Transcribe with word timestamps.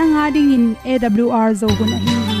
nanga 0.00 0.26
ding 0.34 0.52
in 0.56 0.64
awr 0.92 1.48
zo 1.62 1.68
hun 1.80 1.92
a 1.96 1.98
hi 2.04 2.39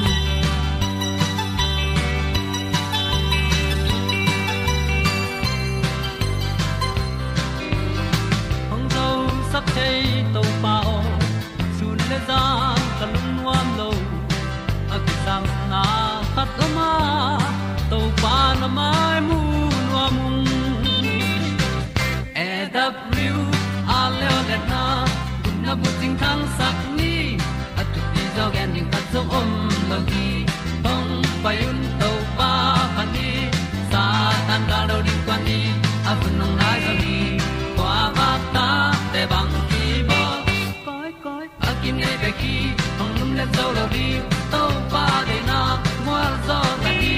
di 43.92 44.06
to 44.52 44.62
pa 44.92 45.04
de 45.28 45.38
na 45.50 45.60
mo 46.06 46.18
zo 46.46 46.60
ta 46.82 46.90
ni 47.00 47.16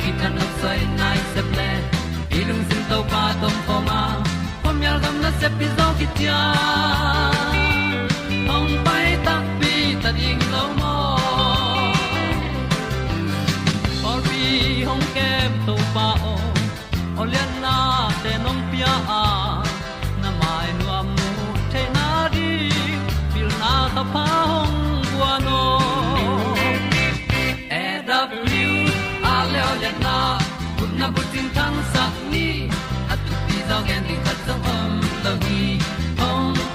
ki 0.00 0.10
tan 0.20 0.32
nok 0.38 0.52
sai 0.62 0.80
nai 1.00 1.18
se 1.32 1.42
ple 1.50 1.70
lung 2.48 2.64
sin 2.68 2.82
to 2.90 2.98
pa 3.12 3.22
tom 3.40 3.56
pa 3.66 3.76
ma. 3.88 4.00
Pom 4.62 4.76
yal 4.84 4.98
gam 5.02 5.16
na 5.22 5.30
se 5.40 5.48
pi 5.58 5.66
zo 5.76 5.86
ki 5.98 6.06
tia 6.16 6.40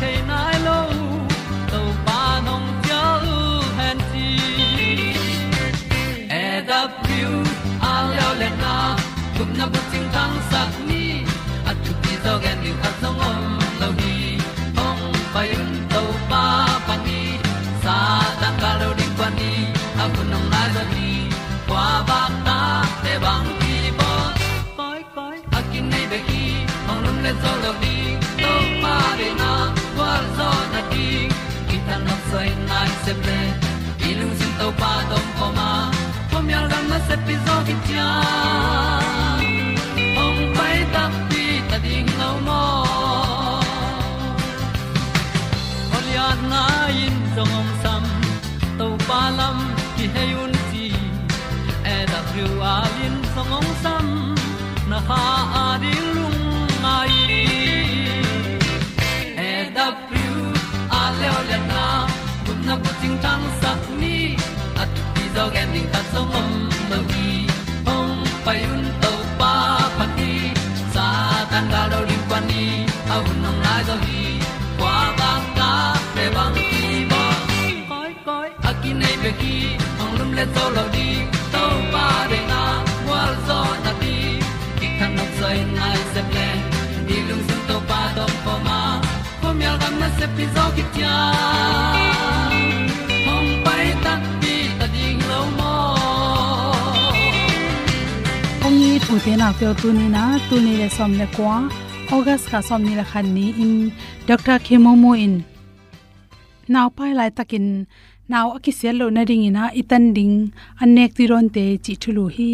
ting 0.00 0.26
te 0.26 0.37
se 33.08 33.14
ple 33.24 33.40
i 34.08 34.14
lung 34.18 34.34
sin 34.38 34.52
to 34.58 34.68
pa 34.80 34.92
tom 35.10 35.26
ko 35.38 35.46
ma 35.58 35.68
pom 36.30 36.50
yal 36.54 36.66
gam 36.72 36.84
na 36.92 36.98
se 37.08 37.16
pi 37.24 37.34
zo 37.46 37.56
ki 37.66 37.74
tia 37.86 38.08
le 80.38 80.44
zo 80.54 80.64
lo 80.76 80.84
di 80.94 81.08
to 81.52 81.64
pa 81.92 82.06
de 82.30 82.38
na 82.50 82.62
wa 83.08 83.22
zo 83.46 83.60
na 83.84 83.92
ti 84.02 84.14
ki 84.78 84.88
kan 84.98 85.10
nok 85.18 85.30
sai 85.38 85.58
nai 85.78 85.98
se 86.12 86.22
ple 86.30 86.48
ni 87.06 87.16
lung 87.28 87.42
sun 87.48 87.60
to 87.68 87.76
pa 87.88 88.00
do 88.16 88.24
po 88.44 88.54
ma. 88.66 88.78
Po 89.40 89.48
mi 89.58 89.64
al 89.70 89.76
gam 89.82 89.94
na 90.02 90.08
se 90.18 90.26
pi 90.36 90.44
zo 90.54 90.64
ki 90.76 90.84
tia 90.94 91.16
hong 93.26 93.50
pai 93.64 93.86
ta 94.04 94.14
ti 94.42 94.54
ta 94.78 94.86
ding 94.94 95.20
lo 95.30 95.40
mo 95.58 95.74
hom 98.62 98.74
ni 98.82 98.90
thu 99.06 99.14
te 99.24 99.32
na 99.40 99.48
pe 99.58 99.66
tu 99.80 99.88
ni 99.98 100.06
na 100.16 100.24
tu 100.48 100.56
ni 100.66 100.72
le 100.80 100.88
som 100.96 101.12
le 101.20 101.26
kwa 101.36 101.56
august 102.14 102.44
ka 102.52 102.58
som 102.68 102.80
ni 102.86 102.92
la 103.00 103.04
khan 103.10 103.26
ni 103.36 103.46
in 103.64 103.72
dr 104.28 104.58
khemomo 104.66 105.12
in. 105.26 105.34
Naw 106.72 106.86
pai 106.96 107.10
lai 107.18 107.30
takin 107.38 107.66
naw 108.30 108.46
akisel 108.56 108.94
lo 109.00 109.06
na 109.14 109.22
ring 109.28 109.44
ina 109.48 109.64
itan 109.80 110.04
ding 110.16 110.36
anek 110.82 111.10
ti 111.16 111.24
ron 111.30 111.46
te 111.54 111.64
chi 111.84 111.92
thulu 112.02 112.24
hi 112.36 112.52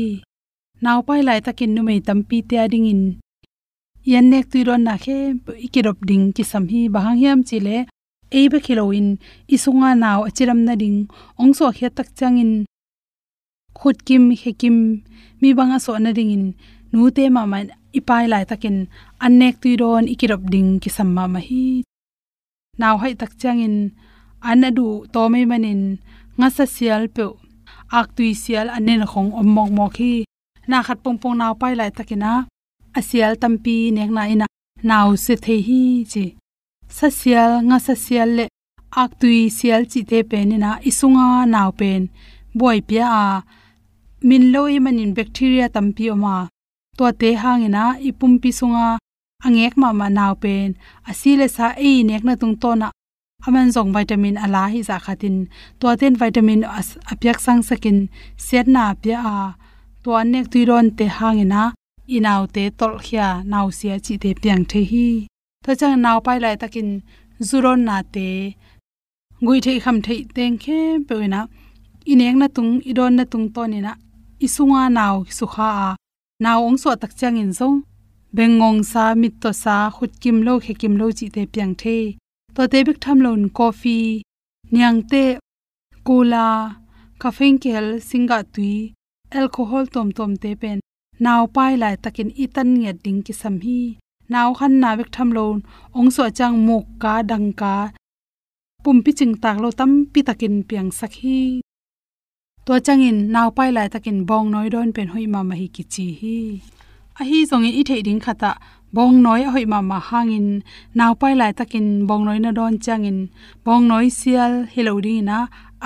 naw 0.84 0.98
pai 1.06 1.20
lai 1.28 1.40
takin 1.46 1.70
nu 1.74 1.80
mei 1.88 2.00
tampi 2.06 2.38
te 2.48 2.54
ading 2.64 2.86
in 2.92 3.02
yan 4.10 4.26
nek 4.32 4.46
ti 4.52 4.58
ron 4.68 4.82
na 4.86 4.94
khe 5.04 5.18
ikirop 5.66 5.98
ding 6.08 6.24
ki 6.36 6.42
sam 6.50 6.64
hi 6.72 6.80
bahang 6.94 7.18
hiam 7.22 7.40
chile 7.48 7.76
ebe 8.40 8.58
khiloin 8.64 9.08
isunga 9.54 9.90
naw 10.02 10.20
achiram 10.28 10.60
na 10.66 10.74
ding, 10.82 10.98
ongso 11.42 11.66
khe 11.76 11.88
tak 11.96 12.08
changin. 12.18 12.52
Khut 13.78 13.98
kim, 14.06 14.24
he 14.40 14.52
kim, 14.60 14.76
mi 15.40 15.48
banga 15.58 15.78
so 15.84 15.92
na 15.98 16.10
ding 16.18 16.30
in 16.36 16.44
nu 16.92 17.10
te 17.16 17.22
ma 17.34 17.42
ma 17.52 17.58
ipai 17.98 18.24
lai 18.32 18.44
takin, 18.50 18.76
annek 19.24 19.54
tu 19.62 19.70
ron 19.80 20.04
ikirop 20.14 20.42
ding 20.52 20.68
ki 20.82 20.90
samma 20.96 21.24
ma 21.32 21.40
hi 21.48 21.64
naw 22.80 22.94
hai 23.02 23.14
tak 23.20 23.32
changin 23.40 23.76
anadu 24.50 24.88
to 25.12 25.23
me 25.32 25.41
manin 25.50 25.82
nga 26.38 26.49
sa 26.56 26.64
sial 26.75 27.05
pe 27.17 27.25
ak 27.99 28.06
tui 28.17 28.32
sial 28.43 28.69
anen 28.76 29.02
khong 29.11 29.31
om 29.41 29.49
mok 29.56 29.70
mok 29.79 29.94
hi. 30.00 30.14
Na 30.70 30.79
khat 30.87 30.99
pong 31.05 31.19
pong 31.23 31.37
naw 31.41 31.52
pai 31.61 31.75
lai 31.79 31.91
takina. 31.96 32.32
Asial 32.99 33.32
tampi 33.43 33.76
nek 33.96 34.11
na 34.17 34.23
ina. 34.32 34.46
Naw 34.88 35.08
se 35.25 35.35
the 35.44 35.56
hi 35.69 35.82
chi. 36.12 36.26
Sa 36.96 37.08
sial 37.19 37.52
nga 37.69 37.79
sa 37.87 37.94
sial 38.05 38.31
le. 38.38 38.44
Ak 39.02 39.11
tui 39.20 39.41
sial 39.58 39.82
chi 39.91 40.00
te 40.11 40.19
pe 40.31 40.38
ni 40.49 40.56
na 40.64 40.70
isunga 40.88 41.26
naw 41.55 41.70
pen. 41.79 42.02
Boy 42.58 42.79
pia 42.88 43.06
a. 43.25 43.26
Min 44.29 44.44
loi 44.52 44.75
manin 44.85 45.12
bacteria 45.17 45.67
tampi 45.75 46.05
oma. 46.14 46.37
To 46.96 47.05
te 47.20 47.29
hangina 47.43 47.85
ipum 48.08 48.32
pi 48.43 48.50
sunga 48.58 48.87
angek 49.46 49.75
ma 49.81 49.88
ma 50.00 50.06
naw 50.19 50.32
pen. 50.43 50.69
Asile 51.11 51.46
sa 51.56 51.67
e 51.88 51.91
nek 52.08 52.23
na 52.26 52.35
tung 52.41 52.56
to 52.62 52.70
na 52.81 52.88
aman 53.46 53.69
zong 53.75 53.91
vitamin 53.96 54.37
ala 54.44 54.62
hi 54.73 54.81
za 54.88 54.96
khatin. 55.05 55.37
To 55.81 55.87
ten 56.00 56.14
vitamin 56.23 56.62
apyak 57.12 57.38
sang 57.44 57.62
sakin. 57.69 57.99
Set 58.46 58.67
na 58.75 58.94
pya 59.02 59.19
a. 59.37 59.38
To 60.02 60.11
anek 60.20 60.46
tuiron 60.52 60.87
te 60.99 61.06
hangena 61.17 61.62
inaw 62.17 62.43
te 62.55 62.62
tol 62.79 62.94
khia 63.05 63.29
naw 63.52 63.67
sia 63.79 63.96
chi 64.05 64.14
te 64.23 64.31
piang 64.41 64.64
the 64.70 64.81
hi. 64.91 65.08
To 65.64 65.70
chang 65.81 65.96
naw 66.05 66.19
pai 66.26 66.38
lai 66.44 66.56
takin 66.62 66.88
zuron 67.49 67.81
na 67.88 67.96
te. 68.14 68.29
Gui 69.46 69.58
thei 69.64 69.79
kham 69.85 69.96
thei 70.06 70.20
teng 70.37 70.56
khe 70.64 70.79
pe 71.08 71.14
na 71.32 71.41
ineng 72.12 72.38
na 72.41 72.49
tung, 72.56 72.73
idon 72.91 73.12
na 73.17 73.25
tung 73.32 73.46
to 73.55 73.62
ni 73.73 73.79
na 73.87 73.93
isunga 74.44 74.82
naw 74.99 75.17
sukha 75.38 75.69
a. 75.87 75.88
Naw 76.44 76.58
ong 76.67 76.79
so 76.82 76.91
tak 77.02 77.12
chang 77.19 77.38
in 77.43 77.52
zong. 77.58 77.79
Bengong 78.37 78.82
sa, 78.82 79.14
mit 79.14 79.35
to 79.43 79.50
sa, 79.62 79.76
khut 79.94 80.12
kim 80.23 80.43
lo, 80.46 80.58
khe 80.64 80.75
kim 80.81 80.94
lo 81.00 81.06
chi 81.19 81.26
te 81.35 81.43
piang 81.52 81.75
the 81.81 82.19
to 82.54 82.62
te 82.72 82.78
bik 82.86 82.98
tham 83.04 83.18
lon 83.24 83.42
coffee 83.58 84.22
nyang 84.74 85.00
te 85.10 85.24
cola, 86.06 86.46
caffeine 87.20 87.58
kel 87.62 87.86
singa 88.08 88.38
tui 88.54 88.74
alcohol 89.38 89.84
tom 89.94 90.08
tom 90.16 90.32
te 90.42 90.50
pen 90.60 90.78
naw 91.24 91.42
pai 91.54 91.72
lai 91.82 91.94
takin 92.04 92.30
itan 92.44 92.68
nge 92.82 92.92
ding 93.04 93.20
ki 93.26 93.32
sam 93.40 93.56
hi. 93.64 93.80
Naw 94.32 94.48
khan 94.58 94.74
na 94.82 94.90
bik 94.98 95.10
tham 95.14 95.28
lon 95.36 95.56
ong 95.98 96.10
so 96.14 96.24
chang 96.38 96.56
muk 96.66 96.84
ka 97.02 97.14
dang 97.30 97.48
ka 97.60 97.74
pum 98.84 98.98
pi 99.04 99.10
ching 99.18 99.34
tak 99.42 99.56
lo 99.62 99.68
tam 99.78 99.90
pi 100.12 100.20
takin 100.28 100.54
piang 100.68 100.90
sakhi 100.98 101.40
to 102.66 102.72
changin 102.86 103.18
naw 103.34 103.48
pai 103.56 103.70
lai 103.76 103.88
takin 103.94 104.18
bong 104.28 104.46
noi 104.54 104.68
don 104.74 104.90
pen 104.96 105.08
hoi 105.12 105.26
ma 105.32 105.40
ma 105.48 105.54
hi 105.60 105.66
ki 105.74 105.84
chi 105.92 106.06
hi. 106.20 106.38
A 107.20 107.22
hi 107.28 107.38
zong 107.50 107.66
i 107.80 107.82
thei 107.88 108.02
ding 108.06 108.20
khata 108.24 108.50
bong 108.94 109.17
noi 109.25 109.43
hoi 109.52 109.64
ma 109.73 109.81
ma 109.91 109.99
hangin. 110.08 110.49
Naw 110.99 111.12
pai 111.20 111.35
lai 111.41 111.52
takin 111.58 111.87
bong 112.08 112.25
noi 112.26 112.38
na 112.44 112.50
don 112.58 112.75
changin. 112.85 113.19
Bong 113.64 113.85
noi 113.91 114.06
sial 114.19 114.52
hello 114.73 114.94
ding 115.06 115.25
na 115.29 115.38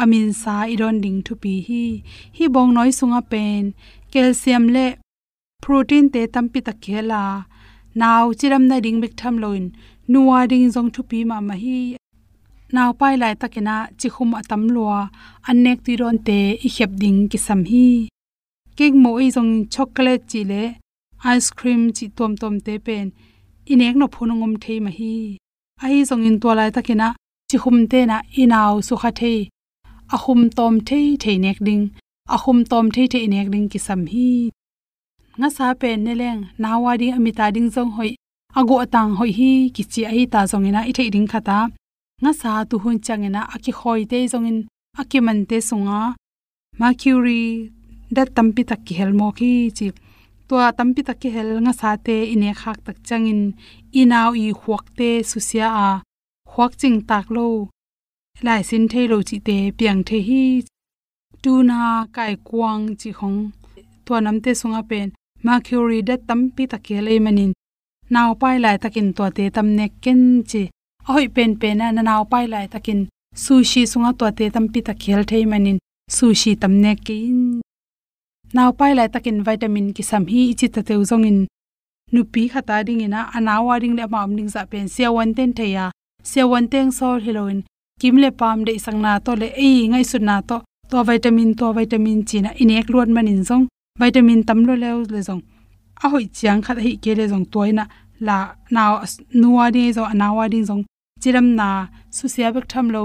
amin 0.02 0.28
sa 0.42 0.54
iron 0.74 0.96
ding 1.04 1.18
thu 1.26 1.34
pi 1.42 1.52
hi. 1.66 1.84
Hi 2.36 2.44
bong 2.54 2.70
noi 2.76 2.90
sunga 2.98 3.20
pen. 3.30 3.62
Calcium 4.12 4.64
le 4.74 4.86
protein 5.62 6.04
te 6.14 6.20
tampi 6.34 6.60
ta 6.66 6.72
khela 6.82 7.22
naw 8.00 8.24
chiram 8.38 8.64
na 8.70 8.76
ding 8.84 8.98
bek 9.02 9.14
tham 9.20 9.34
loin. 9.42 9.64
Nuwa 10.10 10.38
ding 10.50 10.66
jong 10.74 10.90
thu 10.94 11.02
pi 11.10 11.18
ma 11.30 11.36
ma 11.48 11.54
hi. 11.64 11.80
Naw 12.74 12.90
pai 13.00 13.14
lai 13.22 13.34
takina 13.40 13.76
chi 14.00 14.08
khum 14.14 14.30
atam 14.40 14.62
lua. 14.74 15.00
Annek 15.48 15.78
ti 15.84 15.92
ron 16.00 16.18
te 16.26 16.38
i 16.66 16.68
khep 16.76 16.90
ding 17.02 17.18
ki 17.30 17.38
sam 17.46 17.60
hi. 17.70 17.86
Kek 18.78 18.92
mo 19.02 19.10
i 19.24 19.26
jong 19.36 19.52
chocolate 19.74 20.24
chi 20.30 20.42
le 20.50 20.62
ice 21.24 21.50
cream 21.58 21.92
chi 21.96 22.06
tom 22.16 22.32
tom 22.36 22.60
te 22.66 22.78
pen. 22.86 23.06
Inek 23.72 23.94
no 23.96 24.06
phunungom 24.14 24.54
thei 24.62 24.78
ma 24.84 24.90
hi. 24.98 25.36
Ai 25.82 26.02
zong 26.08 26.24
in 26.28 26.40
to 26.42 26.48
lai 26.58 26.70
takina 26.70 27.08
chi 27.50 27.56
khum 27.62 27.78
te 27.90 28.00
na 28.10 28.16
inaw 28.42 28.74
su 28.86 28.94
kha 29.02 29.10
thei 29.20 29.40
a 30.14 30.16
khum 30.22 30.40
tom 30.56 30.74
thei 30.88 31.06
thei 31.22 31.36
nek 31.44 31.58
ding. 31.66 31.84
A 32.34 32.36
khum 32.42 32.58
tom 32.70 32.86
thei 32.94 33.06
thei 33.12 33.26
nek 33.32 33.48
ding 33.52 33.68
ki 33.72 33.78
sam 33.86 34.02
hi. 34.12 34.28
Nga 35.38 35.48
sa 35.56 35.66
pen 35.80 35.98
ne 36.04 36.12
leng 36.20 36.40
nawa 36.62 36.92
ding 37.00 37.14
amita 37.18 37.46
ding 37.54 37.68
zong 37.74 37.92
hoi. 37.96 38.10
Ago 38.58 38.74
atang 38.84 39.12
hoi 39.18 39.30
hi 39.38 39.50
ki 39.74 39.82
chi 39.92 40.02
ai 40.12 40.24
ta 40.32 40.40
zong 40.50 40.66
ina 40.68 40.80
i 40.90 40.92
thei 40.98 41.08
ding 41.14 41.28
khata 41.32 41.58
nga 42.22 42.32
sa 42.40 42.50
tu 42.68 42.76
hun 42.82 42.98
changena 43.06 43.42
aki 43.54 43.72
khoi 43.78 44.02
te 44.10 44.18
zong 44.32 44.46
in 44.50 44.58
aki 45.00 45.18
man 45.26 45.40
te 45.50 45.56
sunga. 45.68 46.00
Mercury 46.78 47.44
dat 48.16 48.28
tampi 48.36 48.62
tak 48.70 48.80
ki 48.86 48.94
helmo 49.00 49.28
ki 49.38 49.50
chi 49.76 49.86
to 50.48 50.56
tampi 50.78 51.00
tak 51.08 51.18
ki 51.20 51.28
hel 51.34 51.50
nga 51.64 51.72
sa 51.80 51.90
te 52.06 52.16
ine 52.34 52.50
khak 52.60 52.78
tak 52.86 52.96
changin 53.08 53.42
inaw 54.00 54.30
i 54.44 54.46
khuak 54.60 54.84
te 54.98 55.08
susia 55.30 55.68
a 55.86 55.88
khuak 56.50 56.72
ching 56.80 56.98
tak 57.10 57.26
lo 57.36 57.46
lai 58.46 58.62
sin 58.68 58.84
thei 58.90 59.06
lo 59.12 59.18
chi 59.28 59.36
te 59.46 59.56
piang 59.78 60.00
the 60.08 60.18
hi 60.28 60.42
tu 61.42 61.52
na 61.68 61.78
kai 62.16 62.34
kwang 62.48 62.84
chi 63.00 63.10
khong 63.18 63.38
to 64.06 64.14
nam 64.24 64.36
te 64.44 64.50
sunga 64.60 64.82
pen 64.90 65.08
mercury 65.44 66.00
da 66.08 66.14
tampi 66.28 66.64
tak 66.72 66.82
ke 66.86 66.96
le 67.06 67.14
manin 67.24 67.52
naw 68.12 68.30
pai 68.40 68.56
lai 68.64 68.76
takin 68.82 69.08
to 69.16 69.24
te 69.36 69.44
tam 69.56 69.68
ne 69.78 69.86
ken 70.02 70.22
chi 70.50 70.62
ahoi 71.08 71.26
pen 71.34 71.50
pen 71.60 71.78
na 71.96 72.02
naw 72.08 72.22
pai 72.32 72.46
lai 72.52 72.66
takin 72.72 73.00
sushi 73.44 73.82
sunga 73.92 74.10
to 74.18 74.26
te 74.38 74.44
tampi 74.54 74.80
tak 74.88 74.98
khel 75.02 75.22
thei 75.30 75.44
manin 75.52 75.78
sushi 76.16 76.50
tam 76.62 76.72
ne 76.82 76.92
ke 77.06 77.16
in 77.30 77.40
naw 78.54 78.70
pai 78.78 78.92
lai 78.98 79.08
takin 79.14 79.38
vitamin 79.46 79.88
ki 79.96 80.02
sam 80.10 80.24
hi 80.32 80.42
chi 80.58 80.66
ta 80.74 80.80
teu 80.88 81.02
zong 81.10 81.26
in. 81.30 81.38
Nupi 82.12 82.42
khata 82.52 82.76
ding 82.86 83.02
ina, 83.06 83.20
anawa 83.36 83.74
ding 83.82 83.96
le 83.98 84.04
ma 84.12 84.26
ding 84.26 84.48
za 84.54 84.62
pen. 84.70 84.86
Sia 84.94 85.08
wan 85.16 85.34
ten 85.36 85.50
theya 85.58 85.84
sia 86.30 86.44
wan 86.52 86.66
teng 86.72 86.90
sol 86.98 87.20
heroin. 87.24 87.60
Kim 88.00 88.16
le 88.22 88.30
pam 88.40 88.58
de 88.66 88.72
sang 88.84 89.00
na 89.04 89.18
to 89.18 89.32
le 89.42 89.48
ei 89.66 89.88
ngai 89.90 90.04
su 90.10 90.18
na 90.18 90.40
to. 90.48 90.56
To 90.90 91.04
vitamin 91.08 91.50
to 91.58 91.66
vitamin 91.78 92.20
china 92.28 92.50
inek 92.62 92.88
luan 92.92 93.10
manin 93.16 93.42
zong. 93.48 93.64
Vitamin 94.00 94.40
tam 94.48 94.60
lo 94.68 94.74
le 94.82 94.90
le 95.12 95.20
zong. 95.28 95.42
A 96.04 96.06
hoi 96.12 96.24
chiang 96.36 96.60
khat 96.64 96.78
hi 96.84 96.92
ke 97.02 97.12
le 97.18 97.24
zong 97.32 97.46
toina 97.52 97.84
la 98.26 98.36
naw 98.74 98.92
nuwa 99.40 99.64
di 99.74 99.92
zo, 99.96 100.02
anawa 100.12 100.44
ding 100.52 100.66
zong. 100.68 100.82
Chiram 101.20 101.48
na 101.58 101.68
su 102.16 102.24
sia 102.34 102.48
bek 102.54 102.66
tham 102.72 102.86
lo. 102.94 103.02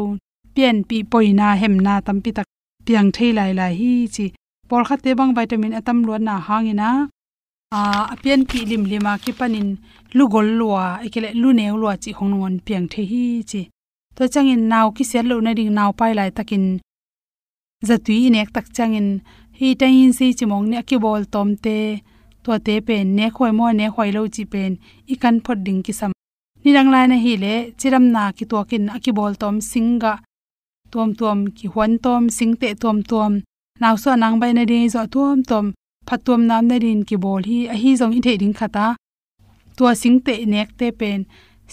Pian 0.55 0.77
pi 0.87 0.97
poina 1.11 1.47
hem 1.61 1.75
na 1.85 1.93
tam 2.05 2.17
pi 2.23 2.31
tak. 2.37 2.47
Piang 2.85 3.09
thei 3.15 3.31
lai 3.37 3.51
lai 3.59 3.73
hi 3.79 3.91
chi 4.15 4.25
por 4.73 4.83
kha 4.89 4.95
te 5.03 5.11
bang 5.19 5.33
vitamin 5.37 5.73
atam 5.79 5.97
lo 6.07 6.13
na 6.27 6.35
hangina. 6.47 6.89
A 7.79 7.81
apian 8.13 8.41
ki 8.49 8.59
lim 8.69 8.83
lima 8.91 9.11
ki 9.23 9.31
panin 9.39 9.69
lu 10.17 10.23
gol 10.33 10.47
lua, 10.59 10.85
ekele 11.05 11.29
lu 11.41 11.49
ne 11.57 11.65
lua 11.81 11.93
chi 12.03 12.11
hongon 12.19 12.55
piang 12.65 12.87
the 12.91 13.01
hi 13.11 13.23
chi. 13.49 13.61
To 14.15 14.23
changin 14.33 14.61
naw 14.71 14.87
ki 14.95 15.03
sel 15.11 15.25
lo 15.31 15.35
na 15.45 15.51
ding 15.57 15.71
naw 15.77 15.89
pai 15.99 16.11
lai 16.19 16.29
takin 16.37 16.65
zatui 17.87 18.17
nek 18.35 18.49
tak 18.55 18.67
changin 18.75 19.07
hi 19.59 19.67
ta 19.79 19.85
in 20.01 20.11
si 20.17 20.25
chimong 20.37 20.65
ne 20.71 20.79
ki 20.89 20.97
bol 21.03 21.21
tom 21.33 21.49
te 21.63 21.77
to 22.43 22.51
te 22.65 22.75
pen 22.87 23.05
ne 23.17 23.25
khoi 23.35 23.51
mo 23.57 23.65
ne 23.79 23.85
khoi 23.93 24.09
lo 24.15 24.21
chi 24.35 24.43
pen 24.53 24.71
i 25.11 25.15
kan 25.21 25.35
phot 25.45 25.59
ding 25.65 25.81
ki 25.85 25.93
sam. 25.99 26.11
Ni 26.63 26.69
rang 26.75 26.89
lai 26.93 27.05
na 27.11 27.17
hi 27.23 27.33
le, 27.43 27.55
chiram 27.79 28.05
na 28.15 28.23
ki 28.37 28.45
to 28.51 28.57
kin 28.69 28.85
aki 28.95 29.11
bol 29.17 29.33
tom 29.41 29.55
singa 29.71 30.13
tom 30.93 31.09
tom 31.19 31.39
ki 31.57 31.65
hwan 31.73 31.93
tom, 32.05 32.21
sing 32.37 32.53
te 32.61 32.69
tom 32.83 32.97
tom 33.11 33.33
naw 33.81 33.95
so 34.03 34.15
nang 34.15 34.37
bai 34.41 34.51
na 34.53 34.63
de 34.71 34.79
zo 34.93 35.01
tom 35.13 35.37
tom 35.49 35.65
phatom 36.07 36.41
nam 36.49 36.63
na 36.69 36.75
rin 36.83 37.01
ki 37.07 37.15
bol 37.23 37.41
hi 37.49 37.59
a 37.73 37.75
hi 37.81 37.91
zong 37.99 38.13
i 38.17 38.19
the 38.25 38.33
ding 38.41 38.55
khata. 38.59 38.87
To 39.77 39.83
sing 40.01 40.17
te 40.25 40.33
nek 40.53 40.69
te 40.79 40.87
pen 40.99 41.19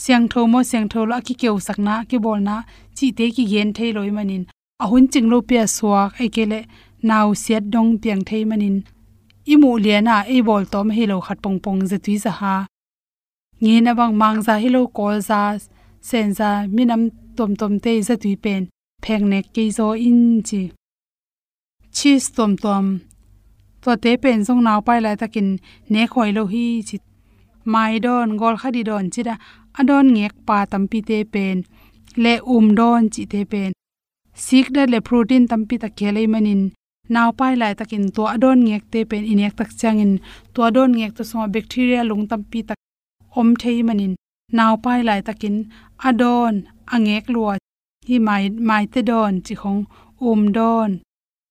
siang 0.03 0.27
tho 0.33 0.41
mo 0.53 0.61
siang 0.71 0.89
tho 0.93 1.01
la 1.11 1.19
ki 1.27 1.35
keu 1.41 1.57
sakna 1.67 1.95
ki 2.11 2.19
bol 2.25 2.41
na 2.49 2.57
chi 2.97 3.07
te 3.19 3.27
ki 3.35 3.45
gen 3.53 3.69
thei 3.77 3.91
loi 3.97 4.11
manin 4.17 4.45
ahun 4.83 5.05
chinglo 5.13 5.39
pia 5.49 5.65
suak 5.77 6.11
ekele 6.25 6.61
naw 7.09 7.29
siat 7.43 7.65
dong 7.73 7.91
piang 8.03 8.23
thei 8.29 8.43
manin 8.51 8.77
imu 9.53 9.71
liana 9.85 10.17
e 10.35 10.37
bol 10.49 10.65
tom 10.73 10.89
hilo 10.97 11.17
khat 11.27 11.39
pong 11.45 11.59
pong 11.65 11.81
za 11.91 11.99
tui 12.05 12.17
za 12.25 12.33
ha 12.41 12.57
nge 13.63 13.75
na 13.85 13.93
bang 13.99 14.15
mang 14.21 14.39
za 14.47 14.55
hilo 14.63 14.83
kol 14.97 15.17
za 15.29 15.41
sen 16.09 16.29
za 16.39 16.51
minam 16.77 17.03
tom 17.37 17.53
tom 17.61 17.75
te 17.85 17.93
za 18.09 18.15
tui 18.23 18.35
pen 18.45 18.63
pheng 19.05 19.25
ne 19.33 19.39
ke 19.55 19.65
zo 19.77 19.89
in 20.09 20.21
chi 20.49 20.63
cheese 21.97 22.29
tom 22.37 22.53
tom 22.65 22.87
to 23.83 23.91
te 24.03 24.13
pen 24.23 24.39
song 24.47 24.63
naw 24.67 24.79
pai 24.87 24.99
lai 25.05 25.17
takin 25.21 25.49
ne 25.93 26.03
khoi 26.13 26.31
lo 26.37 26.43
hi 26.53 26.65
chi 26.89 26.97
mai 27.65 27.99
don, 27.99 28.37
gol 28.41 28.57
khadi 28.63 28.83
don 28.83 29.11
chida 29.15 29.35
adon 29.81 30.07
ngek 30.17 30.35
pa 30.47 30.59
tam 30.71 30.83
pi 30.91 30.99
te 31.09 31.19
pen. 31.35 31.57
Le 32.25 32.35
um 32.55 32.67
don 32.79 33.03
chi 33.15 33.23
te 33.33 33.41
pen. 33.53 33.73
Sik 34.45 34.67
da 34.75 34.83
le 34.93 34.99
protein 35.09 35.45
tam 35.51 35.63
pi 35.69 35.77
ta 35.83 35.89
khelei 35.99 36.27
manin 36.33 36.63
naw 37.15 37.29
pai 37.39 37.55
lai 37.61 37.75
takin 37.79 38.05
to 38.15 38.23
adon 38.35 38.59
ngek 38.67 38.85
te 38.93 39.01
pen 39.11 39.25
inek 39.33 39.55
tak 39.59 39.71
changin 39.81 40.13
to 40.55 40.61
adon 40.69 40.91
ngek 40.99 41.13
to 41.17 41.23
so 41.31 41.39
bacteria 41.55 42.01
lung 42.11 42.25
tam 42.31 42.43
tampi 42.43 42.61
tak 42.69 42.79
om 43.39 43.49
thei 43.61 43.79
manin 43.89 44.15
naw 44.57 44.73
pai 44.85 45.01
lai 45.09 45.21
takin 45.27 45.57
adon 46.09 46.55
angek 46.95 47.25
lua 47.35 47.53
hi 48.09 48.17
mai 48.27 48.45
mai 48.69 48.85
te 48.93 49.01
don 49.11 49.35
chi 49.47 49.55
khong 49.61 49.81
um 50.29 50.43
don 50.57 50.91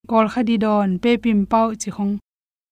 kol 0.10 0.28
khadi 0.34 0.56
don 0.64 0.90
pe 1.04 1.12
pim 1.24 1.40
pau 1.52 1.68
chi 1.82 1.90
khong 1.96 2.14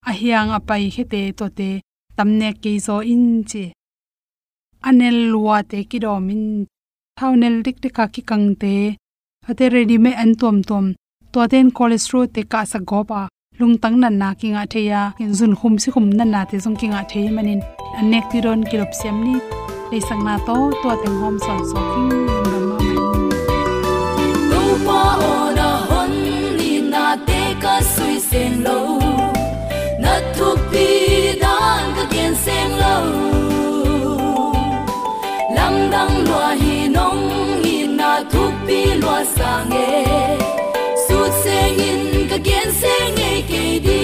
a 0.08 0.12
hiang 0.18 0.50
a 0.56 0.58
pai 0.68 0.84
khe 0.94 1.04
te 1.12 1.20
to 1.38 1.46
te 1.58 1.70
tamne 2.16 2.48
ke 2.62 2.72
zo 2.86 2.96
in 3.12 3.24
chi. 3.50 3.64
Anel 4.88 5.18
luwa 5.32 5.56
te 5.70 5.78
ki 5.90 5.98
do 6.04 6.12
min 6.26 6.42
thau 7.18 7.32
nel 7.40 7.56
dik 7.64 7.76
dik 7.82 7.94
ka 7.98 8.04
ki 8.14 8.22
kang 8.30 8.48
te. 8.62 8.74
Ate 9.48 9.64
ready 9.74 9.96
me 10.04 10.10
an 10.22 10.32
tom 10.40 10.56
tom 10.68 10.86
to 11.32 11.40
ten 11.52 11.66
cholesterol 11.76 12.26
te 12.34 12.42
ka 12.52 12.60
sa 12.72 12.78
go 12.90 13.00
pa 13.10 13.20
lung 13.58 13.76
tang 13.82 13.96
nan 14.02 14.14
na 14.20 14.28
ki 14.38 14.48
nga 14.54 14.62
the 14.72 14.80
ya 14.90 15.02
kin 15.16 15.32
zun 15.38 15.52
khum 15.58 15.74
si 15.82 15.88
khum 15.94 16.06
nan 16.18 16.30
na 16.34 16.40
te 16.50 16.56
jong 16.64 16.76
ki 16.80 16.86
nga 16.92 17.02
the 17.10 17.20
manin 17.34 17.60
anek 17.98 18.24
ti 18.30 18.38
ron 18.44 18.60
kilop 18.70 18.92
sem 19.00 19.16
ni. 19.26 19.34
Le 19.90 19.98
sang 20.08 20.22
na 20.26 20.34
to 20.46 20.56
to 20.82 20.90
teng 21.02 21.18
hom 21.22 21.36
son 21.44 21.60
so 21.70 21.78
king 21.92 22.10
lung 24.50 24.78
ma 24.86 25.00
mai. 25.18 25.47
Lo 28.68 28.80
na 30.02 30.14
tu 30.36 30.48
pi 30.70 30.86
dan 31.42 31.84
ka 31.96 32.04
gen 32.14 32.32
sen 32.44 32.68
lo 32.82 32.96
lam 35.56 35.74
dang 35.92 36.16
lo 36.30 36.42
hi 36.60 36.76
nong 36.96 37.22
hi 37.64 37.76
na 37.98 38.10
tu 38.32 38.42
pi 38.66 38.80
lo 39.02 39.14
sang 39.36 39.68
nghe, 39.72 40.38
su 41.04 41.18
sen 41.42 41.80
in 41.88 42.02
ka 42.30 42.38
kiến 42.46 42.68
sen 42.80 43.04
nghe 43.18 43.32
ke 43.50 43.64
di 43.86 44.02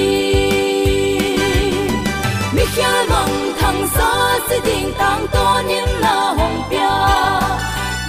mi 2.55 2.65
khia 2.75 2.93
mong 3.11 3.37
thang 3.61 3.81
sa 3.97 4.11
si 4.49 4.57
ding 4.67 4.91
tang 5.01 5.23
to 5.35 5.47
in 5.79 5.89
na 6.05 6.17
hong 6.39 6.59
pia 6.71 6.95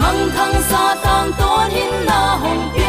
mong 0.01 0.23
thang 0.35 0.57
sa 0.69 0.83
tang 1.05 1.29
to 1.39 1.51
in 1.83 1.93
na 2.09 2.21
hong 2.43 2.63
pia 2.73 2.84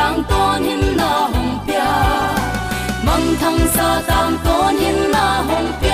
tang 0.00 0.24
ton 0.30 0.64
in 0.72 0.82
na 0.96 1.12
hong 1.32 1.52
pia. 1.66 1.92
Mang 3.06 3.26
thang 3.40 3.60
sa 3.74 3.88
tang 4.08 4.34
ton 4.44 4.76
in 4.88 4.98
na 5.14 5.24
hong 5.48 5.70
pia. 5.80 5.89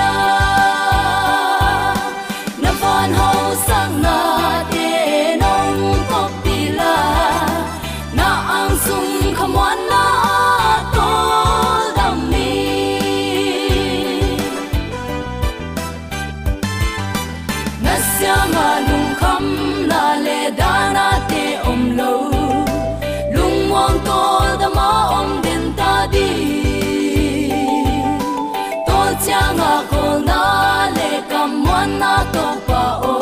Na 32.00 32.14
to 32.34 32.46
pa 32.66 32.82
o 33.12 33.16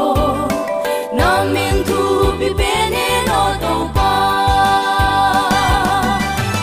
na 1.18 1.28
min 1.54 1.76
tu 1.88 2.00
bi 2.38 2.48
be 2.58 2.72
ne 2.94 3.06
no 3.28 3.42
to 3.62 3.74
pa 3.96 4.10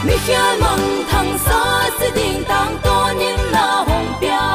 mi 0.06 0.16
khia 0.26 0.46
mong 0.62 0.88
thang 1.12 1.32
sa 1.46 1.60
si 1.98 2.08
ding 2.18 2.42
tang 2.52 2.74
to 2.86 2.96
nin 3.20 3.40
na 3.56 3.66
hong 3.88 4.10
pia. 4.20 4.46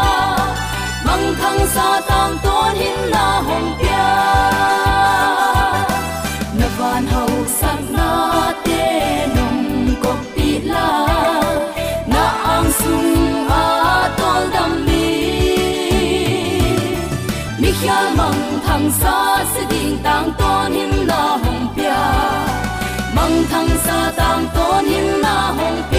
Mong 1.07 1.27
thang 1.41 1.63
sa 1.75 1.89
tang 2.11 2.35
to 2.45 2.57
nin 2.79 2.99
na 3.15 3.27
hong 3.49 3.71
pia. 3.79 4.07
Na 6.59 6.67
van 6.79 7.05
hau 7.13 7.33
sang 7.59 7.85
na 7.97 8.11
te 8.67 8.83
nong 9.37 9.63
ko 10.03 10.13
pi 10.35 10.51
la. 10.73 10.91
Na 12.13 12.25
ang 12.55 12.69
sung 12.81 13.13
a 13.61 13.65
tol 14.19 14.43
dam 14.55 14.73
thang 18.87 18.95
sa 19.03 19.45
si 19.53 19.63
ding 19.71 19.99
tang 20.03 20.31
to 20.39 20.51
him 20.75 21.07
na 21.07 21.23
hong 21.43 21.67
pia 21.75 22.03
mang 23.17 23.37
thang 23.51 23.73
sa 23.87 23.99
tang 24.19 24.47
to 24.55 24.67
him 24.89 25.07
na 25.23 25.35
hong 25.59 25.81
pia 25.91 25.96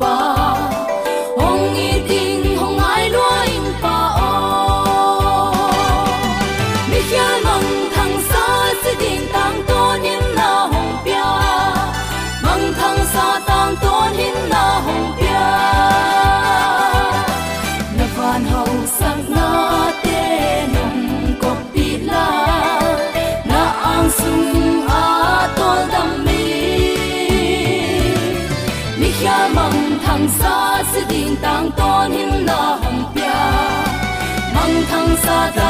to 0.00 0.39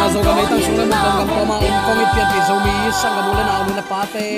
na 0.00 0.09
zo 0.09 0.21
ga 0.25 0.33
mai 0.33 0.47
tang 0.49 0.62
sung 0.64 0.76
sunga 0.80 0.85
na 0.88 0.99
ma 1.04 1.12
kam 1.21 1.28
hong 1.28 1.47
ma 1.50 1.57
um 1.61 1.76
kong 1.85 2.00
it 2.00 2.11
pian 2.16 2.26
pi 2.33 2.38
zo 2.49 2.57
mi 2.64 2.75
sang 3.00 3.14
ga 3.16 3.23
mula 3.26 3.42
na 3.49 3.52
amu 3.61 3.73
na 3.78 3.85
pate 3.90 4.28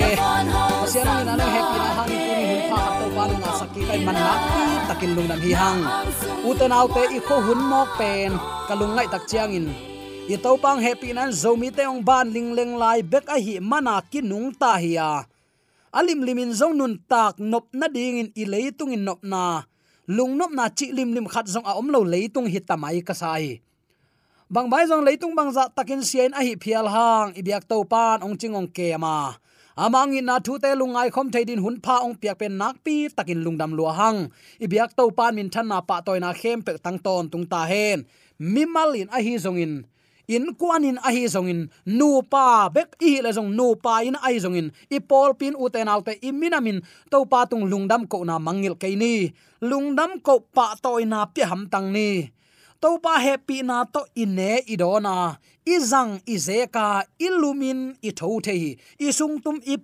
pasian 0.79 1.07
ni 1.07 1.33
na 1.39 1.45
happy 1.55 1.77
na 1.83 1.89
hang 1.97 2.11
ku 2.11 2.33
ni 2.39 2.45
hun 2.49 2.61
pha 2.69 2.77
hat 2.83 2.93
to 2.99 3.05
pa 3.15 3.23
na 3.31 3.51
sakki 3.59 3.81
kai 3.87 3.99
man 4.07 4.15
na 4.19 4.33
ki 4.51 4.63
takin 4.89 5.11
lung 5.15 5.27
nam 5.31 5.39
hi 5.45 5.51
hang 5.61 5.79
u 6.47 6.51
te 6.59 6.65
nau 6.73 6.85
te 6.95 7.03
i 7.17 7.19
kho 7.27 7.37
hun 7.47 7.61
mok 7.71 7.89
pen 7.99 8.31
kalung 8.67 8.93
ngai 8.95 9.07
tak 9.13 9.23
chiang 9.29 9.55
in. 9.59 9.67
I 10.33 10.35
to 10.43 10.51
pang 10.63 10.79
happy 10.85 11.09
nan 11.15 11.31
zo 11.41 11.51
mi 11.61 11.69
te 11.77 11.83
ong 11.91 12.03
ban 12.07 12.27
ling 12.35 12.49
leng 12.57 12.73
lai 12.83 12.99
bek 13.11 13.25
a 13.35 13.37
hi 13.45 13.55
mana 13.71 13.95
ki 14.11 14.19
nung 14.31 14.51
ta 14.61 14.71
hi 14.83 14.91
ya 14.99 15.09
alim 15.99 16.19
limin 16.27 16.51
zo 16.59 16.67
nun 16.79 16.93
tak 17.11 17.39
nop 17.51 17.65
na 17.79 17.87
ding 17.95 18.19
in 18.21 18.29
i 18.41 18.43
leitung 18.53 18.91
in 18.95 19.03
nop 19.07 19.19
na 19.31 19.43
lung 20.17 20.33
nop 20.39 20.51
na 20.57 20.65
chi 20.77 20.85
lim 20.97 21.09
lim 21.15 21.27
khat 21.33 21.45
zong 21.53 21.67
a 21.71 21.79
om 21.79 21.87
lo 21.93 21.99
leitung 22.13 22.47
hi 22.51 22.59
tamai 22.69 22.99
ka 23.07 23.15
sai 23.23 23.63
bang 24.53 24.69
bai 24.69 24.85
jong 24.85 25.01
leitung 25.01 25.33
bang 25.33 25.49
za 25.49 25.65
takin 25.73 26.05
sian 26.05 26.29
a 26.37 26.45
hi 26.45 26.53
phial 26.61 26.85
hang 26.85 27.33
ibyak 27.33 27.65
to 27.65 27.81
pan 27.89 28.21
ong 28.21 28.37
chingong 28.37 28.69
ke 28.69 28.93
ma 29.01 29.33
amang 29.73 30.13
in 30.13 30.29
na 30.29 30.37
thu 30.45 30.61
te 30.61 30.69
lungai 30.77 31.09
khom 31.09 31.33
theidin 31.33 31.57
hun 31.57 31.81
pha 31.81 31.95
ong 32.05 32.13
piak 32.21 32.37
pen 32.37 32.53
nak 32.61 32.77
pi 32.85 33.09
takin 33.17 33.41
lungdam 33.41 33.73
lua 33.73 33.91
hang. 33.99 34.29
Ibyak 34.61 34.93
to 34.97 35.09
pan 35.17 35.33
min 35.33 35.49
than 35.53 35.65
na 35.73 35.81
pa 35.81 36.05
toy 36.05 36.19
na 36.21 36.29
khem 36.33 36.61
pe 36.61 36.77
tang 36.85 36.99
ton 37.05 37.25
tung 37.31 37.45
ta 37.51 37.65
hen. 37.65 38.05
Mimalin 38.53 39.09
a 39.09 39.17
hi 39.25 39.33
zong 39.41 39.57
in. 39.57 39.73
In 40.29 40.45
kwanin 40.59 41.01
a 41.07 41.09
hi 41.15 41.25
zongin 41.25 41.61
nu 41.97 42.21
pa 42.31 42.69
bek 42.75 42.89
i 43.01 43.11
le 43.25 43.31
zong 43.37 43.49
nu 43.57 43.73
pa 43.83 44.05
in 44.07 44.15
ai 44.21 44.37
zongin 44.43 44.69
i 44.95 44.97
pol 45.09 45.33
pin 45.39 45.57
u 45.57 45.65
te 45.73 45.81
nau 45.83 45.99
te 46.05 46.13
i 46.27 46.29
minamin 46.31 46.79
to 47.11 47.25
pa 47.31 47.39
tung 47.49 47.65
lungdam 47.71 48.05
ko 48.11 48.17
na 48.23 48.37
mangil 48.37 48.77
ke 48.81 48.93
ni. 48.93 49.33
Lungdam 49.69 50.21
ko 50.21 50.45
pa 50.55 50.77
toy 50.83 51.03
na 51.09 51.25
pi 51.33 51.41
ham 51.49 51.65
tang 51.73 51.89
ni 51.89 52.09
to 52.83 52.99
pa 52.99 53.15
happy 53.15 53.63
na 53.63 53.87
to 53.87 54.03
ine 54.23 54.59
idona. 54.67 55.39
Izang 55.63 56.19
izeka 56.27 57.07
illumin 57.25 57.95
i 58.03 58.11
tho 58.11 58.29
the 58.43 58.51
hi 58.51 58.71
i 59.07 59.11
tum 59.43 59.55
i 59.63 59.75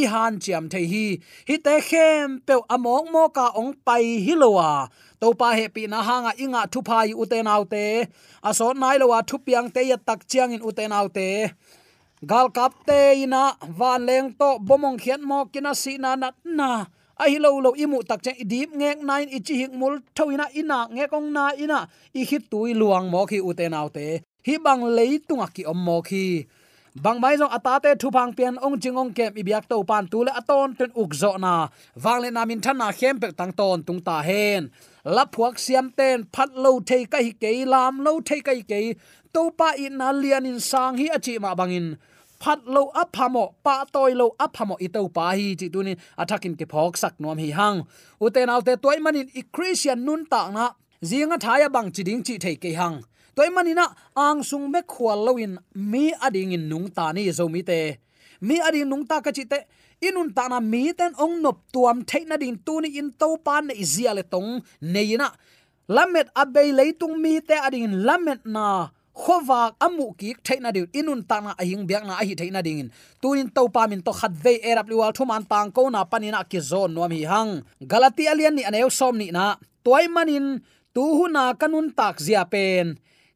i 0.00 0.02
han 0.12 0.38
chiam 0.38 0.70
the 0.70 0.78
hi 0.92 1.06
hi 1.48 1.56
te 1.64 1.74
khem 1.88 2.38
pe 2.46 2.54
among 2.70 3.10
mo 3.10 3.24
ka 3.28 3.46
ong 3.60 3.74
pai 3.86 4.22
hilowa. 4.26 4.88
To 5.20 5.34
pa 5.34 5.48
happy 5.58 5.88
na 5.88 5.98
hanga 6.08 6.32
inga 6.38 6.62
thu 6.72 6.80
phai 6.88 7.10
u 7.22 7.24
te 7.26 8.06
aso 8.48 8.66
nai 8.80 8.96
lowa 9.02 9.18
thu 9.28 9.36
piang 9.46 9.68
te 9.74 9.82
ya 9.90 9.96
tak 9.96 10.20
chiang 10.30 10.52
in 10.54 10.62
u 10.62 10.70
te 10.70 10.86
gal 12.30 12.46
kap 12.50 12.72
te 12.86 13.00
ina 13.24 13.54
van 13.78 14.06
leng 14.06 14.28
to 14.38 14.58
bomong 14.58 14.98
khian 15.02 15.22
mo 15.22 15.38
kina 15.52 15.74
si 15.74 15.98
na 15.98 16.14
na 16.14 16.30
na 16.44 16.70
a 17.22 17.24
hi 17.30 17.38
lo 17.44 17.50
lo 17.64 17.70
imu 17.84 17.98
tak 18.08 18.20
che 18.24 18.32
dip 18.52 18.70
ngek 18.80 18.98
nine 19.08 19.30
ichi 19.36 19.54
hik 19.60 19.72
mul 19.80 19.94
thoina 20.16 20.46
ina 20.60 20.78
nge 20.94 21.04
kong 21.12 21.28
na 21.36 21.44
ina. 21.64 21.80
I 22.14 22.22
hit 22.28 22.42
tui 22.50 22.74
luang 22.80 23.10
mo 23.10 23.26
khi 23.30 23.38
u 23.48 23.52
te 23.58 23.66
nau 23.68 23.88
te. 23.96 24.06
Hi 24.46 24.54
bang 24.64 24.82
leitunga 24.96 25.46
ki 25.54 25.62
om 25.72 25.78
mo 25.86 26.00
khi. 26.08 26.46
Bang 27.02 27.20
mai 27.20 27.36
jong 27.36 27.50
atate 27.58 27.90
thu 28.00 28.08
phang 28.10 28.32
pian 28.36 28.54
ong 28.64 28.76
jingong 28.82 29.12
kem 29.16 29.32
i 29.40 29.42
biak 29.48 29.64
to 29.70 29.82
pan 29.90 30.04
tu 30.10 30.18
le 30.26 30.32
aton 30.40 30.74
ten 30.78 30.90
uk 31.02 31.10
zo 31.20 31.30
na. 31.44 31.54
Wang 32.04 32.20
le 32.22 32.30
namin 32.30 32.60
thana 32.60 32.88
khem 32.98 33.20
pe 33.22 33.28
tang 33.38 33.52
ton 33.58 33.82
tung 33.86 34.00
ta 34.00 34.16
hen. 34.28 34.70
La 35.04 35.24
phuak 35.32 35.58
siam 35.64 35.86
ten 35.98 36.18
phat 36.34 36.50
lo 36.64 36.80
thei 36.88 37.04
ka 37.12 37.18
hi 37.18 37.32
ke, 37.42 37.50
lam 37.72 37.94
lo 38.04 38.12
thei 38.28 38.40
ka 38.46 38.52
hi 38.58 38.62
ke. 38.70 38.80
To 39.34 39.50
pa 39.58 39.68
in 39.84 39.98
na 39.98 40.08
lian 40.22 40.46
in 40.50 40.60
sang 40.60 40.94
hi 41.00 41.06
achi 41.16 41.38
ma 41.38 41.54
bangin 41.54 41.86
phat 42.42 42.60
lo 42.74 42.82
ap 42.94 43.12
phamo 43.16 43.44
pa 43.64 43.84
toy 43.94 44.12
lo 44.20 44.26
ap 44.38 44.56
phamo 44.56 44.76
i 44.80 44.88
to 44.88 45.08
pa 45.16 45.26
hi, 45.38 45.54
chi 45.60 45.68
tunin 45.74 45.98
athakin 46.22 46.54
ke 46.58 46.66
phok 46.72 46.96
sak 47.02 47.14
nom 47.20 47.38
hi 47.38 47.50
hang. 47.58 47.78
Uten 48.20 48.48
autte 48.54 48.74
toy 48.84 48.98
manin 49.04 49.28
i 49.34 49.42
christian 49.54 50.04
nun 50.06 50.26
ta 50.32 50.50
na, 50.50 50.64
zinga 51.08 51.36
thaya 51.44 51.68
bang 51.74 51.90
chi 51.94 52.02
ding 52.08 52.22
chi 52.26 52.34
thei 52.44 52.56
ke 52.62 52.70
hang. 52.80 52.96
Toy 53.36 53.48
manina 53.56 53.86
ang 54.16 54.42
sung 54.42 54.66
me 54.72 54.80
khwal 54.92 55.18
loin 55.26 55.58
mi 55.74 56.04
ading 56.26 56.52
in 56.56 56.68
nung 56.70 56.88
ta 56.96 57.12
ni 57.12 57.30
zo 57.38 57.48
mi 57.48 57.62
te. 57.62 57.80
Mi 58.40 58.56
ading 58.66 58.88
nung 58.90 59.06
ta 59.06 59.20
ka 59.20 59.30
chi 59.36 59.44
te 59.52 59.58
inun 60.06 60.34
ta 60.36 60.48
na 60.48 60.58
mi 60.60 60.92
ten 60.98 61.12
ong 61.18 61.42
nop 61.42 61.58
tuam 61.72 62.02
theina 62.10 62.36
din 62.38 62.58
tu 62.66 62.80
ni 62.82 62.88
in 62.98 63.10
to 63.20 63.28
pan 63.46 63.66
ne 63.66 63.74
izia 63.74 64.14
le 64.14 64.22
tong 64.22 64.50
neina 64.82 65.28
lamet 65.88 66.28
abei 66.42 66.70
leitung 66.78 67.16
mi 67.22 67.40
te 67.48 67.56
ading 67.66 67.94
lamet 68.06 68.40
na 68.44 68.90
khowak 69.18 69.74
amu 69.82 70.14
ki 70.14 70.38
theina 70.46 70.70
din 70.70 70.86
inun 70.94 71.26
ta 71.26 71.42
na 71.42 71.50
ahing 71.58 71.84
biak 71.88 72.06
na 72.06 72.14
ahi 72.22 72.38
theina 72.38 72.62
ding 72.62 72.86
in. 72.86 72.88
Tunin 73.18 73.50
to 73.50 73.66
pa 73.74 73.90
min 73.90 74.00
to 74.06 74.12
khat 74.14 74.32
ve 74.44 74.54
erap 74.62 74.86
liwal 74.86 75.10
thuman 75.10 75.42
tang 75.50 75.74
ko 75.74 75.90
na 75.90 76.06
panina 76.06 76.46
ki 76.46 76.60
zon 76.62 76.94
nom 76.94 77.10
hi 77.10 77.26
hang. 77.26 77.66
Galati 77.82 78.24
alian 78.30 78.54
ni 78.54 78.62
aneu 78.62 78.90
som 78.98 79.18
ni 79.18 79.34
na. 79.34 79.58
Toy 79.84 80.06
manin, 80.06 80.62
tu 80.94 81.02
hu 81.16 81.26
na 81.26 81.52
kanun 81.60 81.90
tak 81.98 82.22
zia 82.22 82.46
pen. 82.52 82.86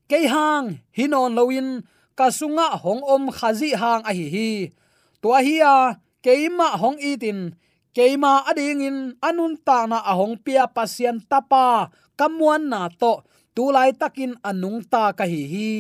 Ke 0.07 0.19
hang 0.31 0.79
hinon 0.95 1.35
loin 1.35 1.83
kasunga 2.19 2.79
hong 2.83 3.03
om 3.03 3.25
khazi 3.35 3.71
hang 3.75 4.03
ahi 4.07 4.27
hi. 4.35 4.51
Hi 4.71 4.83
to 5.23 5.29
hi 5.35 5.57
a 5.63 5.77
keima 6.25 6.69
hong 6.83 6.99
itin 6.99 7.55
keima 7.95 8.43
ading 8.51 8.83
in, 8.83 8.99
anun 9.23 9.55
ta 9.67 9.87
na 9.87 9.99
ahong 10.03 10.37
pia 10.45 10.67
pasien 10.67 11.23
tapa. 11.31 11.91
Kamuan 12.19 12.69
na 12.69 12.93
to 12.93 13.25
tulai 13.53 13.93
takin 13.93 14.37
anung 14.41 14.81
ta 14.85 15.13
ka 15.13 15.25
hi 15.29 15.43
hi. 15.49 15.73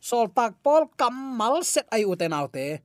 Sol 0.00 0.28
tak 0.28 0.60
pol 0.60 0.88
kamal 0.96 1.64
set 1.64 1.88
ai 1.88 2.04
uten 2.04 2.32
autte. 2.36 2.84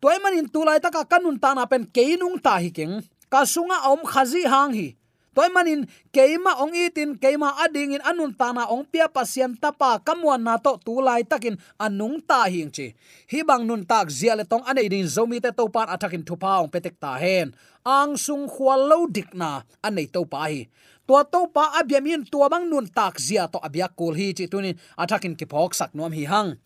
Toy 0.00 0.16
manin 0.20 0.48
tulai 0.48 0.80
taka 0.80 1.08
kanun 1.08 1.40
ta 1.40 1.56
na 1.56 1.64
pen 1.64 1.88
keinung 1.88 2.36
ta 2.36 2.60
hi 2.60 2.68
keng. 2.68 3.00
Kasunga 3.32 3.88
om 3.88 4.04
khazi 4.04 4.44
hang 4.44 4.76
hi. 4.76 4.88
Toy 5.34 5.50
manin 5.50 5.90
keima 6.14 6.62
ong 6.62 6.78
itin, 6.78 7.18
keima 7.18 7.58
ading 7.58 7.98
in 7.98 8.02
anun 8.06 8.30
tana 8.38 8.70
ong 8.70 8.86
pia 8.86 9.10
pasien 9.10 9.58
tapa 9.58 9.98
kamwan 9.98 10.38
na 10.38 10.54
to 10.62 10.78
tulai 10.78 11.26
takin 11.26 11.58
anung 11.74 12.22
ta 12.22 12.46
hing 12.46 12.70
chi. 12.70 12.94
Hi 13.32 13.42
bang 13.42 13.66
nun 13.66 13.82
tak 13.82 14.14
ziale 14.14 14.46
tong 14.46 14.62
ane 14.62 14.86
din 14.86 15.10
zomi 15.10 15.42
te 15.42 15.50
to 15.50 15.66
pan 15.66 15.90
atakin 15.90 16.22
thupa 16.22 16.62
ong 16.62 16.70
petek 16.70 16.94
ta 17.02 17.18
hen. 17.18 17.50
Ang 17.82 18.14
sung 18.14 18.46
khwal 18.46 18.86
lo 18.86 19.10
dik 19.10 19.34
na 19.34 19.66
ane 19.82 20.06
to 20.06 20.22
pa 20.22 20.46
hi 20.46 20.70
tua 21.04 21.24
to 21.24 21.48
pa 21.52 21.76
abyamin 21.80 22.24
tua 22.24 22.48
bang 22.48 22.64
nun 22.68 22.88
tak 22.88 23.20
zia 23.20 23.44
to 23.48 23.60
abyak 23.60 23.92
kul 23.92 24.16
hi 24.16 24.32
chi 24.32 24.48
tunin 24.48 24.76
atakin 24.96 25.36
ki 25.36 25.44
phok 25.44 25.76
sak 25.76 25.92
nom 25.92 26.12
hi 26.12 26.24
hang. 26.24 26.56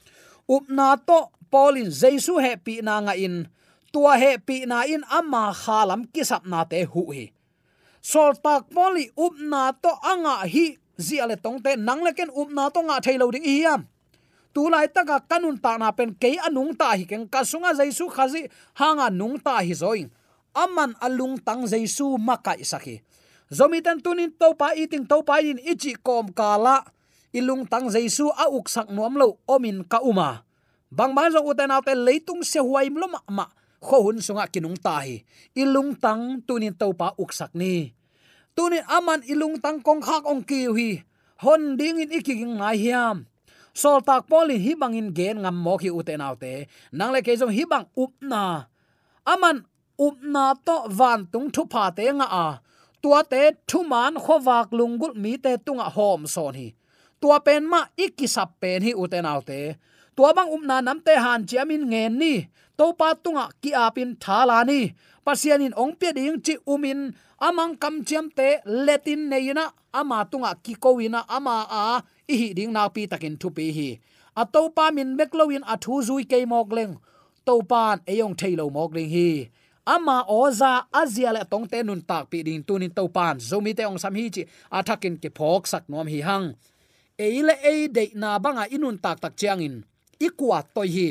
Upna 0.46 0.96
to 0.98 1.34
polin 1.50 1.90
jesu 1.90 2.38
happy 2.38 2.80
na 2.80 3.02
nga 3.02 3.14
in. 3.18 3.50
Tua 3.90 4.14
happy 4.14 4.64
na 4.68 4.86
in 4.86 5.02
amma 5.10 5.50
khalam 5.50 6.06
kisap 6.14 6.46
na 6.46 6.62
te 6.62 6.86
hu 6.86 7.10
hi. 7.10 7.34
Sol 7.98 8.38
tak 8.38 8.70
poli 8.70 9.10
upna 9.18 9.74
to 9.74 9.90
anga 10.06 10.46
hi 10.46 10.78
zia 10.96 11.26
le 11.26 11.36
tong 11.36 11.58
te 11.58 11.74
nang 11.76 12.06
le 12.06 12.14
ken 12.14 12.30
upna 12.30 12.70
to 12.70 12.80
nga 12.86 13.02
thailo 13.02 13.30
ding 13.34 13.44
hiam 13.44 13.86
tu 14.54 14.66
lai 14.66 14.90
taka 14.90 15.22
kanun 15.22 15.54
ta 15.60 15.78
na 15.78 15.94
pen 15.94 16.10
ke 16.18 16.34
anung 16.42 16.74
ta 16.74 16.96
hi 16.98 17.04
ken 17.06 17.30
kasunga 17.30 17.74
jesu 17.78 18.10
khazi 18.10 18.50
hanga 18.74 19.06
nung 19.10 19.38
ta 19.38 19.62
hi 19.62 19.74
zoing. 19.74 20.10
Aman 20.56 20.96
alung 20.98 21.38
tang 21.38 21.62
jesu 21.68 22.18
maka 22.18 22.58
isaki 22.58 22.98
zomi 23.52 23.80
tan 23.84 24.00
tunin 24.00 24.32
to 24.32 24.52
pa 24.54 24.72
eating 24.76 25.04
to 25.08 25.20
pa 25.24 25.40
in 25.40 25.58
ichi 25.60 25.96
kom 26.00 26.32
kala. 26.32 26.84
Ilung 27.28 27.68
tang 27.68 27.92
jaisu 27.92 28.32
a 28.32 28.48
uk 28.48 28.72
sak 28.72 28.88
nuam 28.88 29.20
lo 29.20 29.36
omin 29.44 29.84
ka 29.84 30.00
uma. 30.00 30.44
Bang 30.88 31.12
ban 31.12 31.28
zo 31.28 31.44
uten 31.44 31.68
alte 31.68 31.92
leitung 31.92 32.40
se 32.40 32.56
huai 32.56 32.88
lo 32.88 33.04
ma 33.04 33.20
ma. 33.28 33.46
Kho 33.84 34.08
hun 34.08 34.18
sunga 34.24 34.48
kinung 34.48 34.80
ta 34.80 35.04
hi 35.04 35.22
ilung 35.54 35.92
tang 36.00 36.40
tunin 36.46 36.72
to 36.72 36.88
pa 36.96 37.12
uk 37.20 37.30
sak 37.36 37.52
ni. 37.52 37.92
Tunin 38.56 38.82
aman 38.88 39.20
ilung 39.28 39.60
tang 39.60 39.78
kong 39.84 40.00
khak 40.00 40.24
ong 40.24 40.42
ki 40.42 40.60
hi. 40.72 40.90
Hon 41.44 41.76
ding 41.78 42.00
in 42.02 42.10
iking 42.10 42.58
ngai 42.58 42.80
hiam. 42.80 43.28
Sol 43.76 44.02
tak 44.02 44.26
poli 44.26 44.58
hi 44.58 44.72
bangin 44.74 45.14
gen 45.14 45.44
ngam 45.44 45.54
mo 45.54 45.78
ki 45.78 45.92
uten 45.94 46.24
autte 46.24 46.66
nang 46.90 47.12
le 47.14 47.20
ke 47.22 47.36
jong 47.38 47.52
hi 47.52 47.62
bang 47.68 47.86
up 47.94 48.12
na. 48.24 48.66
Aman 49.22 49.68
up 50.00 50.16
na 50.24 50.56
to 50.66 50.88
van 50.88 51.28
tung 51.30 51.52
thu 51.54 51.62
pha 51.70 51.92
te 51.94 52.08
nga 52.08 52.26
a 52.26 52.46
tua 53.02 53.20
te 53.32 53.42
thu 53.68 53.78
man 53.92 54.14
khowak 54.24 54.68
lungul 54.78 55.12
mi 55.22 55.32
te 55.44 55.52
tunga 55.66 55.86
hom 55.96 56.20
son 56.34 56.54
hi. 56.60 56.68
Tua 57.20 57.36
pen 57.46 57.62
ma 57.72 57.80
ikisap 58.04 58.50
pen 58.60 58.80
hi 58.86 58.92
uten 59.02 59.26
autte 59.32 59.60
tua 60.18 60.34
bang 60.34 60.50
umna 60.50 60.76
namte 60.82 61.14
han 61.24 61.46
chiamin 61.48 61.84
ngen 61.90 62.12
ni. 62.18 62.34
To 62.78 62.90
pa 62.98 63.08
tunga 63.24 63.44
ki 63.62 63.70
apin 63.84 64.10
thala 64.22 64.58
ni. 64.70 64.80
Pasianin 65.26 65.74
ong 65.82 65.94
pe 66.00 66.08
ding 66.16 66.38
chi 66.46 66.54
umin 66.72 67.00
amang 67.46 67.74
kam 67.82 67.94
chiam 68.08 68.26
te 68.38 68.48
letin 68.86 69.22
neina 69.30 69.64
ama 70.00 70.18
tunga 70.30 70.50
ki 70.64 70.74
kowina 70.82 71.20
ama 71.36 71.56
a 71.82 71.84
i 72.32 72.34
hi 72.40 72.48
ding 72.58 72.72
na 72.76 72.82
pi 72.94 73.02
takin 73.10 73.34
thu 73.40 73.48
pi 73.56 73.66
hi. 73.76 73.88
A 74.40 74.42
to 74.54 74.62
pa 74.76 74.90
min 74.96 75.10
beklowin 75.18 75.64
a 75.72 75.74
thu 75.84 75.94
zui 76.06 76.24
ke 76.30 76.38
mok 76.52 76.68
leng. 76.76 76.94
To 77.46 77.54
pan 77.70 77.96
eyong 78.12 78.34
thailo 78.40 78.66
mok 78.76 78.90
leng 78.96 79.10
hi 79.16 79.30
ama 79.88 80.28
oza 80.28 80.84
azia 80.92 81.32
le 81.32 81.42
tong 81.48 81.64
te 81.64 81.80
nun 81.80 82.04
tak 82.04 82.28
pi 82.28 82.44
ding 82.44 82.60
tunin 82.68 82.92
to 82.92 83.08
pan. 83.08 83.40
Zomi 83.40 83.72
te 83.72 83.88
ong 83.88 83.96
sam 83.96 84.14
hi 84.18 84.28
chi 84.34 84.42
athakin 84.68 85.16
ke 85.22 85.32
phok 85.32 85.64
sak 85.64 85.88
nom 85.88 86.04
hi 86.04 86.20
hang. 86.28 86.52
Eile 87.16 87.54
e 87.64 87.88
de 87.88 88.04
na 88.20 88.36
banga 88.44 88.64
inun 88.68 89.00
tak 89.00 89.16
tak 89.24 89.32
chiangin 89.40 89.80
ikwa 90.20 90.60
toy 90.74 90.88
hi. 90.96 91.08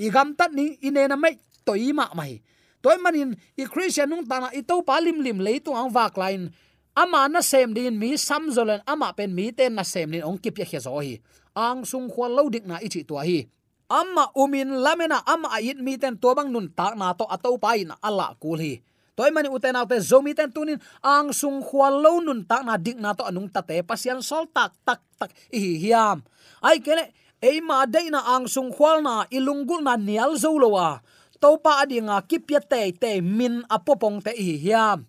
Igam 0.00 0.32
tat 0.38 0.50
ni 0.56 0.80
inena 0.80 1.16
mai 1.20 1.36
toy 1.68 1.92
ma 1.92 2.08
mai. 2.16 2.40
Toy 2.82 2.96
manin 3.04 3.36
i 3.60 3.64
christian 3.68 4.08
nung 4.08 4.24
tana 4.24 4.48
i 4.58 4.60
to 4.64 4.80
palim 4.88 5.20
lim 5.20 5.38
lim 5.38 5.38
le 5.44 5.52
tu 5.60 5.70
ang 5.76 5.92
wak 5.92 6.16
line 6.16 6.48
ama 6.94 7.26
na 7.26 7.42
sem 7.42 7.74
din 7.74 7.98
mi, 7.98 8.14
sam 8.14 8.46
zolen 8.54 8.78
ama 8.86 9.10
pen 9.12 9.34
mi 9.34 9.50
ten 9.50 9.74
na 9.74 9.82
sem 9.82 10.06
din 10.06 10.22
ong 10.22 10.38
kip 10.38 10.54
ya 10.54 10.64
khe 10.64 10.78
zo 10.78 10.94
hi. 11.02 11.18
Ang 11.54 11.82
sung 11.82 12.06
khwal 12.06 12.30
lo 12.34 12.46
dik 12.46 12.64
na 12.66 12.78
ichi 12.78 13.02
to 13.02 13.18
hi 13.18 13.50
amma 13.94 14.34
umin 14.34 14.82
lamena, 14.82 15.22
amma 15.22 15.54
ayit 15.54 15.78
mi 15.78 15.94
ten 15.94 16.18
to 16.18 16.34
bang 16.34 16.50
nun 16.50 16.66
tak 16.74 16.98
na 16.98 17.14
to 17.14 17.22
ato 17.30 17.54
pa 17.62 17.78
in 17.78 17.94
ala 18.02 18.34
kul 18.42 18.58
hi 18.58 18.82
toy 19.14 19.30
mani 19.30 19.46
uten 19.46 19.78
autte 19.78 20.02
zomi 20.02 20.34
ten 20.34 20.50
tunin, 20.50 20.82
ang 20.98 21.30
sung 21.30 21.62
khwal 21.62 22.02
lo 22.02 22.18
nun 22.18 22.42
tak 22.42 22.66
na 22.66 22.74
dik 22.74 22.98
na 22.98 23.14
to 23.14 23.22
anung 23.22 23.46
tate 23.46 23.86
pasian 23.86 24.18
sol 24.18 24.50
tak 24.50 24.74
tak 24.82 24.98
tak, 25.14 25.30
hi 25.54 25.78
hiam. 25.78 26.26
Ai 26.58 26.82
kene 26.82 27.14
eima 27.38 27.86
deina 27.86 28.26
ang 28.34 28.50
sung 28.50 28.74
khwal 28.74 28.98
na 29.06 29.22
ilungul 29.30 29.86
na 29.86 29.94
nial 29.94 30.34
zo 30.34 30.58
lowa 30.58 30.98
topa 31.38 31.86
adinga 31.86 32.18
kipya 32.26 32.58
te 32.58 32.90
te 32.90 33.22
min 33.22 33.62
apopong 33.70 34.18
te, 34.18 34.34
hi 34.34 34.58
hiam. 34.58 35.06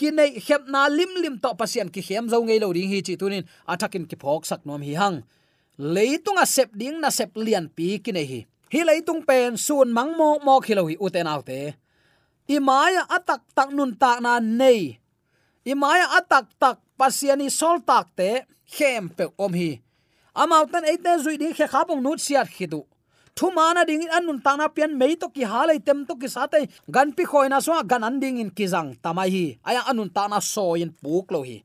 Kinai 0.00 0.40
khep 0.40 0.72
na 0.72 0.88
lim 0.88 1.12
lim 1.20 1.36
to 1.36 1.52
pasian 1.52 1.92
ki 1.92 2.00
khem 2.00 2.32
zo 2.32 2.40
ngei 2.40 2.56
lo 2.56 2.72
ding 2.72 2.88
hi 2.88 3.04
chi 3.04 3.20
tunin. 3.20 3.44
Athakin 3.68 4.08
ki 4.08 4.16
phok 4.16 4.48
sak 4.48 4.64
nom 4.64 4.80
hi 4.80 4.96
hang 4.96 5.20
leitunga 5.78 6.44
sep 6.46 6.72
ding 6.76 7.00
na 7.00 7.10
sep 7.10 7.32
lian 7.36 7.68
pi 7.68 7.98
kine 7.98 8.22
hi. 8.24 8.40
Hi 8.72 8.80
leitung 8.84 9.24
pen 9.24 9.56
sun 9.56 9.92
mang 9.92 10.16
mo 10.16 10.38
mo 10.42 10.60
khilo 10.60 10.88
hi 10.88 10.96
uten 11.00 11.28
autte. 11.28 11.76
Maya 12.52 13.08
atak 13.08 13.40
tak 13.56 13.72
nun 13.72 13.96
tak 13.96 14.20
na 14.20 14.36
nei. 14.36 15.00
Imaya 15.64 16.20
atak 16.20 16.52
tak 16.60 16.76
pasiani 17.00 17.48
sol 17.48 17.80
tak 17.80 18.12
te, 18.12 18.44
khem 18.68 19.08
pe 19.08 19.32
om 19.40 19.52
hi. 19.56 19.80
Amau 20.36 20.68
tan 20.68 20.84
eite 20.84 21.08
zui 21.24 21.40
ding 21.40 21.56
khe 21.56 21.64
khapong 21.64 22.02
nut 22.02 22.20
siat 22.20 22.48
khidu 22.48 22.84
thu 23.34 23.50
mana 23.50 23.84
ding 23.84 24.02
in 24.02 24.12
anun 24.12 24.38
tana 24.44 24.68
pian 24.68 24.92
mei 24.96 25.16
to 25.16 25.28
ki 25.28 25.44
halai 25.44 25.78
tem 25.84 26.04
to 26.06 26.14
ki 26.16 26.28
sate 26.28 26.68
gan 26.90 27.12
pi 27.16 27.24
khoina 27.24 27.62
so 27.62 27.72
gan 27.82 28.04
an 28.04 28.20
ding 28.20 28.38
in 28.38 28.50
kizang 28.50 28.96
tamai 29.00 29.28
hi. 29.34 29.44
Aya 29.64 29.80
anun 29.90 30.12
tana 30.12 30.40
so 30.40 30.74
in 30.74 30.92
puk 30.92 31.30
lo 31.32 31.42
hi 31.42 31.64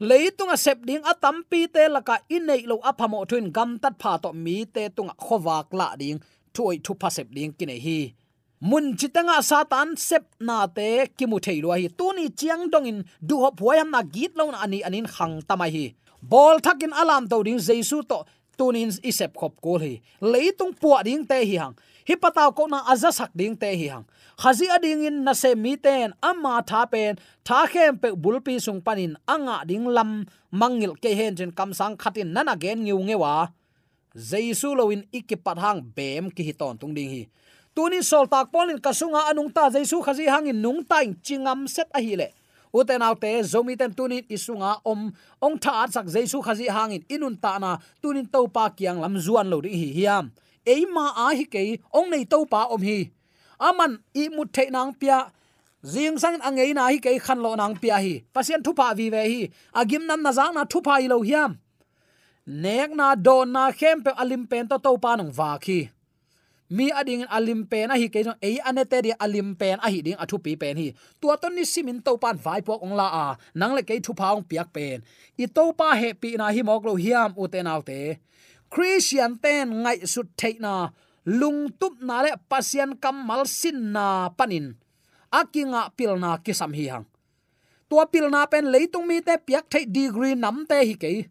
leitunga 0.00 0.56
sep 0.56 0.78
à 0.78 0.86
ding 0.86 1.02
atam 1.04 1.42
pi 1.50 1.66
te 1.66 1.88
laka 1.88 2.16
inei 2.28 2.46
nei 2.46 2.66
lo 2.66 2.76
aphamo 2.90 3.24
thuin 3.30 3.50
gam 3.56 3.78
tat 3.82 3.94
pha 3.98 4.18
to 4.22 4.32
mi 4.32 4.64
te 4.74 4.88
tunga 4.96 5.12
à 5.12 5.20
khowak 5.24 5.66
la 5.78 5.96
ding 5.98 6.18
thuoi 6.54 6.78
thu 6.84 6.94
pha 7.00 7.08
sep 7.10 7.28
ding 7.36 7.52
kine 7.58 7.76
hi. 7.84 8.14
Mun 8.60 8.96
chitanga 8.98 9.34
à 9.40 9.42
satan 9.42 9.88
sep 9.96 10.22
na 10.40 10.66
te 10.66 10.88
kimu 11.18 11.38
thei 11.46 11.60
lo 11.64 11.70
hi. 11.72 11.88
Tu 11.98 12.06
ni 12.16 12.28
chiang 12.38 12.70
dong 12.72 12.86
in 12.90 12.98
du 13.28 13.36
ho 13.42 13.50
phuayam 13.58 13.90
na 13.90 14.00
git 14.14 14.32
lo 14.38 14.50
na 14.50 14.58
ani 14.64 14.78
anin 14.88 15.06
khang 15.14 15.34
tamai 15.48 15.70
hi. 15.76 15.84
Bol 16.22 16.56
thakin 16.64 16.92
alam 17.00 17.28
to 17.30 17.42
ding 17.46 17.58
jesu 17.66 17.98
to 18.10 18.18
tunin 18.58 18.90
isep 19.08 19.32
khop 19.38 19.54
kol 19.64 19.78
hi. 19.86 19.94
Leitung 20.32 20.72
puwa 20.80 21.02
ding 21.06 21.26
te 21.30 21.38
hi 21.48 21.56
hang 21.62 21.74
hi 22.08 22.14
pataw 22.22 22.50
ko 22.56 22.66
na 22.66 22.78
aza 22.92 23.10
sak 23.12 23.30
ding 23.34 23.56
te 23.56 23.70
hi 23.80 23.88
hang 23.92 24.04
khazi 24.38 24.70
ading 24.70 25.02
in 25.02 25.24
na 25.24 25.32
se 25.34 25.54
mi 25.54 25.74
ten, 25.76 26.14
ama 26.22 26.62
tha 26.62 26.86
pen, 26.86 27.18
tha 27.44 27.66
khem 27.66 27.98
pe 27.98 28.08
bulpi 28.14 28.60
sung 28.62 28.80
panin, 28.80 29.16
anga 29.26 29.66
ding 29.66 29.84
lam, 29.84 30.26
mangil 30.52 30.94
ke 31.02 31.10
hen 31.18 31.34
jen 31.34 31.50
kam 31.50 31.74
sang 31.74 31.96
khatin 31.96 32.30
nana 32.32 32.54
gen 32.56 32.86
ngiu 32.86 32.98
ngewa. 33.02 33.50
Jaisu 34.14 34.76
loin 34.78 35.02
ikipat 35.12 35.58
hang 35.58 35.80
bem 35.96 36.30
ki 36.30 36.42
hi 36.46 36.52
ton 36.52 36.78
tung 36.78 36.94
ding 36.94 37.10
hi. 37.10 37.26
Tunin 37.74 38.02
sol 38.02 38.26
tak 38.26 38.52
polin 38.52 38.78
kasunga 38.78 39.26
anung 39.30 39.50
ta 39.50 39.70
jaisu 39.70 40.02
khazi 40.06 40.30
hangin 40.30 40.62
nung 40.62 40.84
ta 40.86 41.02
chingam 41.26 41.68
set 41.68 41.90
a 41.92 42.00
hi 42.00 42.14
le. 42.14 42.30
Uten 42.72 43.02
autte 43.02 43.42
zomi 43.42 43.76
ten 43.76 43.90
tunin 43.90 44.22
isunga 44.30 44.78
om, 44.84 45.10
ong 45.42 45.58
tha 45.58 45.86
sak 45.90 46.06
jaisu 46.06 46.38
khazi 46.46 46.70
hangin 46.70 47.02
inun 47.10 47.34
ta 47.42 47.58
na 47.58 47.78
tunin 48.02 48.26
topa 48.30 48.70
kiang 48.70 49.02
lam 49.02 49.18
zuan 49.18 49.50
lo 49.50 49.58
ri 49.60 49.74
hi 49.74 49.88
hiam. 49.98 50.30
Eima 50.62 51.10
a 51.26 51.34
hi 51.34 51.44
ke 51.44 51.82
ong 51.90 52.10
nei 52.10 52.24
topa 52.24 52.70
om 52.70 52.82
hi 52.82 53.10
aman, 53.60 53.98
i 54.14 54.28
mut 54.28 54.52
the 54.52 54.70
nang 54.70 54.94
pia. 54.94 55.32
Zing 55.84 56.18
sang 56.18 56.40
angei 56.40 56.74
na 56.74 56.88
hi 56.88 56.98
kei 56.98 57.18
khan 57.18 57.38
lo 57.38 57.54
nang 57.54 57.76
pia 57.76 57.96
hi. 58.02 58.22
Pasien 58.34 58.62
thupa 58.62 58.94
vi 58.96 59.10
ve 59.10 59.22
hi. 59.32 59.50
Agim 59.74 60.06
nam 60.06 60.22
na 60.22 60.32
zang 60.32 60.54
na 60.54 60.64
thupa 60.64 60.98
i 61.00 61.06
lo 61.06 61.22
hiam. 61.22 61.58
Nek 62.46 62.90
na 62.96 63.14
don 63.14 63.52
na 63.52 63.70
khem 63.70 64.02
pe 64.02 64.10
alim 64.18 64.46
pen 64.46 64.66
to 64.68 64.78
to 64.78 64.98
pa 64.98 65.14
nong 65.16 65.30
va 65.30 65.58
khi. 65.58 65.90
Mi 66.70 66.90
ading 66.90 67.24
alim 67.30 67.64
pen 67.66 67.90
a 67.90 67.96
hi 67.96 68.08
kei 68.08 68.24
ei 68.42 68.58
ane 68.68 68.84
te 68.84 69.02
di 69.02 69.12
alim 69.24 69.54
pen 69.54 69.78
a 69.80 69.88
hi 69.88 70.00
ding 70.00 70.18
athu 70.18 70.42
pi 70.42 70.56
pen 70.56 70.76
hi. 70.76 70.88
Tua 71.20 71.36
ton 71.36 71.54
ni 71.54 71.64
simin 71.64 72.02
to 72.02 72.16
pan 72.18 72.36
vai 72.36 72.60
pok 72.60 72.82
ong 72.82 72.96
la 73.00 73.08
a. 73.24 73.26
Nang 73.54 73.74
le 73.74 73.82
kei 73.82 74.00
thu 74.00 74.12
paung 74.14 74.42
piak 74.50 74.72
pen. 74.72 75.02
I 75.38 75.46
to 75.46 75.72
pa 75.78 75.94
he 75.94 76.12
pi 76.12 76.34
na 76.36 76.50
hi 76.50 76.62
mok 76.62 76.84
lo 76.84 76.94
hiam 76.96 77.30
u 77.38 77.46
te 77.46 77.62
nau 77.62 77.80
te. 77.82 78.18
Christian 78.68 79.38
ten 79.38 79.70
ngai 79.82 80.06
su 80.12 80.22
thei 80.36 80.56
na 80.58 80.90
lung 81.28 81.68
tup 81.76 82.00
na 82.00 82.24
le 82.24 82.32
pasian 82.48 82.96
kamal 82.96 83.44
sin 83.44 83.92
na 83.92 84.32
panin. 84.32 84.80
Akinga 85.28 85.92
pilna 85.92 86.40
kisam 86.40 86.72
hi 86.72 86.88
hang. 86.88 87.04
Tua 87.88 88.08
pilna 88.08 88.48
pen 88.48 88.72
leitung 88.72 89.04
mi 89.04 89.20
te 89.20 89.36
piak 89.36 89.68
thei 89.68 89.84
degree 89.84 90.32
nam 90.32 90.64
te 90.64 90.80
hi 90.88 90.96
ke 90.96 91.28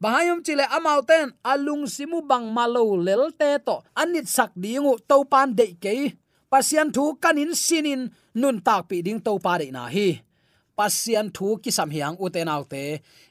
bahayom 0.00 0.40
chile 0.44 0.64
amauten 0.76 1.32
alung 1.44 1.84
simu 1.88 2.20
bang 2.28 2.48
malo 2.56 2.84
lelte 3.06 3.50
to 3.66 3.76
anit 3.96 4.28
sak 4.28 4.52
dingu 4.52 5.00
to 5.08 5.16
pan 5.32 5.48
de 5.58 5.66
ke 5.80 6.16
pasian 6.52 6.88
thu 6.92 7.16
kanin 7.22 7.52
sinin 7.56 8.12
nun 8.40 8.56
tak 8.66 8.88
pi 8.88 8.96
ding 9.06 9.20
to 9.20 9.32
pa 9.44 9.60
de 9.60 9.68
na 9.76 9.84
hi. 9.94 10.08
Pasian 10.76 11.28
thu 11.36 11.60
ki 11.62 11.70
sam 11.76 11.90
hiang 11.94 12.16
uten 12.24 12.48
autte 12.48 12.84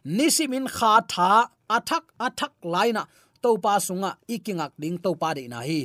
nisimin 0.05 0.65
kha 0.75 0.93
tha 1.11 1.31
athak 1.75 2.05
athak 2.25 2.53
laina 2.73 3.03
to 3.43 3.49
pa 3.63 3.73
sunga 3.85 4.11
ikingak 4.33 4.73
ding 4.81 4.97
to 5.03 5.11
pa 5.21 5.29
de 5.37 5.45
na 5.53 5.61
hi 5.69 5.81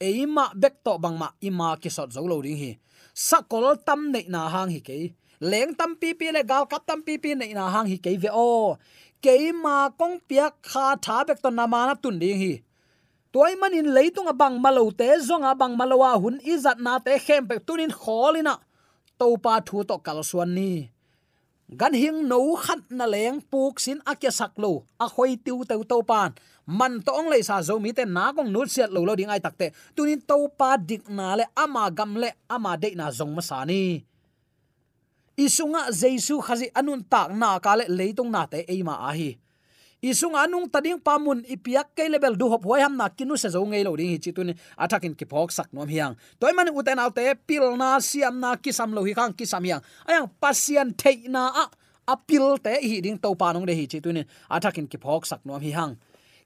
eima 0.00 0.44
bek 0.54 0.74
to 0.84 0.98
bangma 0.98 1.28
ima 1.40 1.76
ki 1.82 1.90
sot 1.90 2.12
zo 2.14 2.22
lo 2.22 2.42
ding 2.42 2.56
hi. 2.56 2.72
Sakol 3.14 3.76
tam 3.86 4.00
nei 4.12 4.26
na 4.28 4.48
hang 4.48 4.70
hi 4.70 4.80
ke 4.88 5.14
leng 5.40 5.74
tam 5.78 5.94
pi 6.00 6.14
pi 6.18 6.30
le 6.34 6.42
gal 6.42 6.66
kap 6.70 6.86
tam 6.86 7.02
pi 7.06 7.18
pi 7.22 7.34
nei 7.34 7.52
na 7.54 7.68
hang 7.74 7.86
hi 7.90 7.98
ke 8.04 8.14
ve 8.22 8.30
o. 8.32 8.76
Ke 9.22 9.52
ma 9.52 9.90
kong 9.98 10.16
pia 10.28 10.46
kha 10.62 10.86
tha 11.04 11.16
bek 11.28 11.38
to 11.42 11.50
na 11.50 11.66
ma 11.66 11.86
na 11.86 11.94
tun 11.94 12.18
ding 12.22 12.38
hi. 12.42 12.54
Toy 13.32 13.52
manin 13.60 13.92
leitung 13.96 14.28
abang 14.32 14.56
malo 14.64 14.90
te 14.90 15.08
zonga 15.20 15.52
bang 15.60 15.74
malowa 15.76 16.12
hun 16.22 16.36
izat 16.52 16.78
na 16.80 16.98
te 16.98 17.18
khem 17.18 17.44
pe 17.48 17.56
tunin 17.66 17.92
kholina 17.92 18.54
to 19.18 19.26
pa 19.44 19.60
thu 19.66 19.84
to 19.88 19.96
kal 20.06 20.22
suan 20.30 20.54
ni. 20.56 20.72
Gan 21.68 21.92
hing 21.92 22.24
no 22.30 22.56
khat 22.56 22.80
na 22.88 23.04
leng 23.04 23.44
puk 23.50 23.76
sin 23.84 24.00
akya 24.08 24.32
saklo 24.32 24.88
a 25.04 25.06
khoi 25.14 25.36
tiu 25.44 25.68
teu 25.68 25.82
to 25.90 25.98
pan 26.10 26.32
man 26.68 27.00
to 27.00 27.08
ong 27.16 27.32
le 27.32 27.40
sa 27.40 27.64
zo 27.64 27.80
mi 27.80 27.96
te 27.96 28.04
na 28.04 28.28
kong 28.36 28.52
nu 28.52 28.68
siat 28.68 28.92
lo 28.92 29.00
lo 29.00 29.16
ding 29.16 29.32
ai 29.32 29.40
takte 29.40 29.72
tunin 29.96 30.20
to 30.20 30.52
pa 30.52 30.76
dik 30.76 31.08
na 31.08 31.40
le 31.40 31.48
ama 31.56 31.88
gam 31.88 32.12
le 32.20 32.44
ama 32.44 32.76
de 32.76 32.92
na 32.92 33.08
zong 33.08 33.32
ma 33.32 33.40
sa 33.40 33.64
ni. 33.64 34.04
Isunga 35.38 35.88
jesu 35.88 36.44
khazi 36.44 36.68
anun 36.76 37.00
tak 37.08 37.32
na 37.32 37.56
kale 37.56 37.88
leitong 37.88 38.28
na 38.28 38.44
te 38.44 38.68
eima 38.68 39.00
a 39.00 39.16
hi. 39.16 39.40
Isung 40.04 40.36
anung 40.36 40.68
tading 40.68 41.00
pamun 41.00 41.40
ipiak 41.48 41.96
ke 41.96 42.04
level 42.04 42.36
du 42.36 42.52
hop 42.52 42.62
hoi 42.68 42.84
ham 42.84 43.00
na 43.00 43.08
kinu 43.08 43.34
se 43.40 43.48
zo 43.48 43.64
ngei 43.64 43.80
lo 43.80 43.96
ding 43.96 44.12
hi 44.12 44.20
chitun 44.20 44.52
athakin 44.76 45.16
ki 45.16 45.24
phok 45.24 45.48
sak 45.48 45.72
nom 45.72 45.88
hiang. 45.88 46.20
Toy 46.36 46.52
man 46.52 46.68
uten 46.68 47.00
autte 47.00 47.24
pil 47.48 47.80
na 47.80 47.96
siam 47.96 48.36
na 48.36 48.60
kisam 48.60 48.92
lo 48.92 49.08
hi 49.08 49.16
khang 49.16 49.32
kisam 49.32 49.64
hiang. 49.64 49.80
Ayang 50.04 50.28
pasian 50.36 50.92
thei 50.92 51.32
na 51.32 51.48
a 51.48 51.64
apil 52.12 52.60
te 52.60 52.76
hi 52.76 53.00
ding 53.00 53.16
to 53.16 53.32
panong 53.32 53.64
de 53.64 53.72
hi 53.72 53.88
chitun 53.88 54.20
athakin 54.52 54.84
ki 54.84 55.00
phok 55.00 55.24
sak 55.24 55.40
nom 55.48 55.64
hi 55.64 55.72
hang 55.72 55.96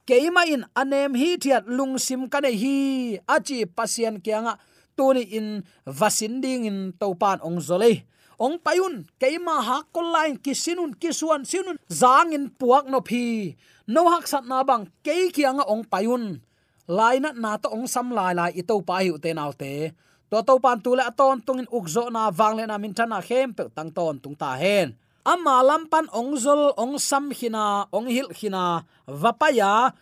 keima 0.08 0.46
in 0.48 0.66
anem 0.74 1.14
hi 1.14 1.38
thiat 1.38 1.66
lung 1.66 1.98
sim 1.98 2.28
ka 2.28 2.40
hi. 2.44 3.18
Achi 3.26 3.66
pasian 3.66 4.18
kianga 4.18 4.54
ah, 4.54 4.58
tuni 4.96 5.24
in 5.32 5.62
vasinding 5.86 6.66
in 6.66 6.78
topan 6.98 7.38
ong 7.40 7.58
zole 7.58 8.04
ong 8.42 8.58
payun 8.58 9.06
keima 9.22 9.62
ha 9.62 9.86
kolain 9.94 10.34
kisinun, 10.34 10.98
kisuan, 10.98 11.46
sinun 11.46 11.78
zangin 11.86 12.50
puak 12.50 12.90
no 12.90 12.98
phi. 12.98 13.54
No 13.86 14.10
hak 14.10 14.26
sat 14.26 14.46
na 14.46 14.66
bang 14.66 14.90
ke 15.06 15.30
kianga 15.30 15.62
ah 15.62 15.72
ong 15.72 15.86
payun 15.86 16.42
laina 16.90 17.30
na 17.32 17.58
to 17.58 17.70
ong 17.70 17.86
sam 17.86 18.10
lai 18.10 18.34
lai 18.34 18.50
ito 18.58 18.74
pa 18.82 19.02
hi 19.02 19.14
te 19.22 19.30
nau 19.30 19.54
te. 19.54 19.94
To 20.32 20.40
to 20.40 20.56
pan 20.58 20.80
tu 20.80 20.96
le 20.96 21.04
aton 21.04 21.44
tungin 21.44 21.68
ukzo 21.68 22.08
na 22.08 22.32
wang 22.32 22.56
le 22.58 22.64
na 22.66 22.80
min 22.80 22.96
thana 22.96 23.20
khem 23.20 23.52
pe 23.54 23.68
tang 23.76 23.92
ton 23.92 24.18
tung 24.18 24.34
ta 24.34 24.56
hen 24.56 24.96
ama 25.22 25.62
lampan 25.62 26.10
ongzol 26.10 26.74
zol 26.74 26.98
sam 26.98 27.30
hina 27.30 27.86
onghil 27.94 28.28
hina 28.34 28.82
vapaya, 29.06 29.94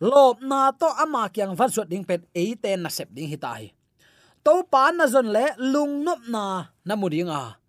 lop 0.00 0.40
na 0.44 0.72
to 0.72 0.88
ama 1.00 1.28
kyang 1.32 1.56
van 1.56 1.68
suat 1.72 1.88
ding 1.88 2.04
pet 2.04 2.24
e 2.36 2.56
ten 2.56 2.84
na 2.84 2.88
sep 2.88 3.08
ding 3.12 3.28
hitai 3.28 3.72
to 4.40 4.64
pan 4.72 4.96
na 4.96 5.04
zon 5.04 5.28
le, 5.28 5.52
lung 5.60 6.04
nop 6.04 6.20
na 6.28 6.72
na 6.84 6.94
mudinga 6.96 7.60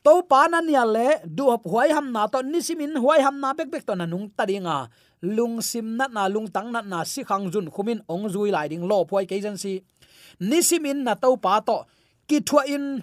to 0.00 0.24
pa 0.24 0.48
na 0.48 0.64
nia 0.64 0.84
le, 0.84 1.20
du 1.28 1.44
hop 1.52 1.64
huai 1.68 1.92
ham 1.92 2.08
na 2.12 2.24
to 2.24 2.40
nisimin 2.40 2.96
huai 2.96 3.20
ham 3.20 3.36
na 3.40 3.52
bek 3.52 3.68
bek 3.68 3.84
to 3.84 3.92
na 3.92 4.08
nung 4.08 4.32
taringa 4.32 4.88
lung 5.22 5.60
sim 5.60 5.96
na 5.96 6.06
na, 6.08 6.28
lung 6.28 6.48
tang 6.48 6.72
na 6.72 6.80
na, 6.80 7.04
si 7.04 7.24
khang 7.24 7.50
jun 7.52 7.68
khumin 7.68 8.00
ong 8.08 8.28
zui 8.32 8.50
lai 8.50 8.68
ding 8.68 8.86
lo 8.86 9.04
phoi 9.04 9.26
ke 9.26 9.40
jan 9.42 9.58
si. 9.58 9.82
Nisimin 10.40 11.02
na 11.02 11.18
to 11.18 11.34
pa 11.36 11.58
to, 11.60 11.82
ki 12.30 12.40
thua 12.46 12.62
in. 12.70 13.02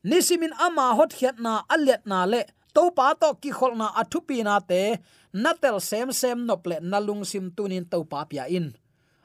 Nisimin 0.00 0.56
ama 0.56 0.96
hot 0.96 1.12
khiat 1.12 1.36
na 1.36 1.60
alet 1.68 2.00
na 2.08 2.24
le 2.24 2.48
to 2.74 2.90
pa 2.96 3.14
to 3.14 3.34
ki 3.42 3.50
khol 3.58 3.76
na 3.76 3.88
athupi 4.00 4.42
na 4.44 4.60
te, 4.60 4.98
natel 5.34 5.80
sem 5.80 6.12
sem 6.12 6.38
nople 6.46 6.76
nalung 6.82 7.24
sim 7.24 7.50
tunin 7.56 7.84
to 7.90 8.04
pa 8.04 8.24
pia 8.24 8.46
in 8.48 8.74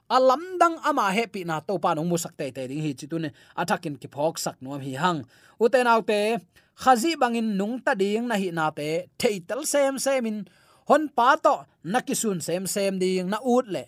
alam 0.10 0.60
dang 0.62 0.78
ama 0.86 1.10
happy 1.10 1.44
na 1.44 1.60
to 1.60 1.82
pa 1.82 1.98
nong 1.98 2.06
musak 2.06 2.38
te 2.38 2.52
te 2.54 2.68
ding 2.70 2.82
hi 2.82 2.94
chitune, 2.94 3.34
athakin 3.58 3.98
ki 3.98 4.08
phok 4.08 4.38
sak 4.38 4.62
nuam 4.62 4.82
hi 4.82 4.94
hang. 4.94 5.26
Uten 5.60 5.90
autte 5.90 6.42
khazi 6.78 7.18
bangin 7.18 7.58
nung 7.58 7.82
ta 7.82 7.94
ding 7.98 8.28
na 8.30 8.36
hi 8.38 8.52
na 8.54 8.70
te, 8.70 9.10
theitel 9.18 9.66
sem 9.66 9.98
semin 9.98 10.46
hon 10.90 11.10
pa 11.10 11.36
to 11.42 11.66
nakisun 11.84 12.42
sem 12.42 12.68
sem 12.68 13.00
ding 13.00 13.30
na 13.30 13.38
ut 13.42 13.66
le. 13.68 13.86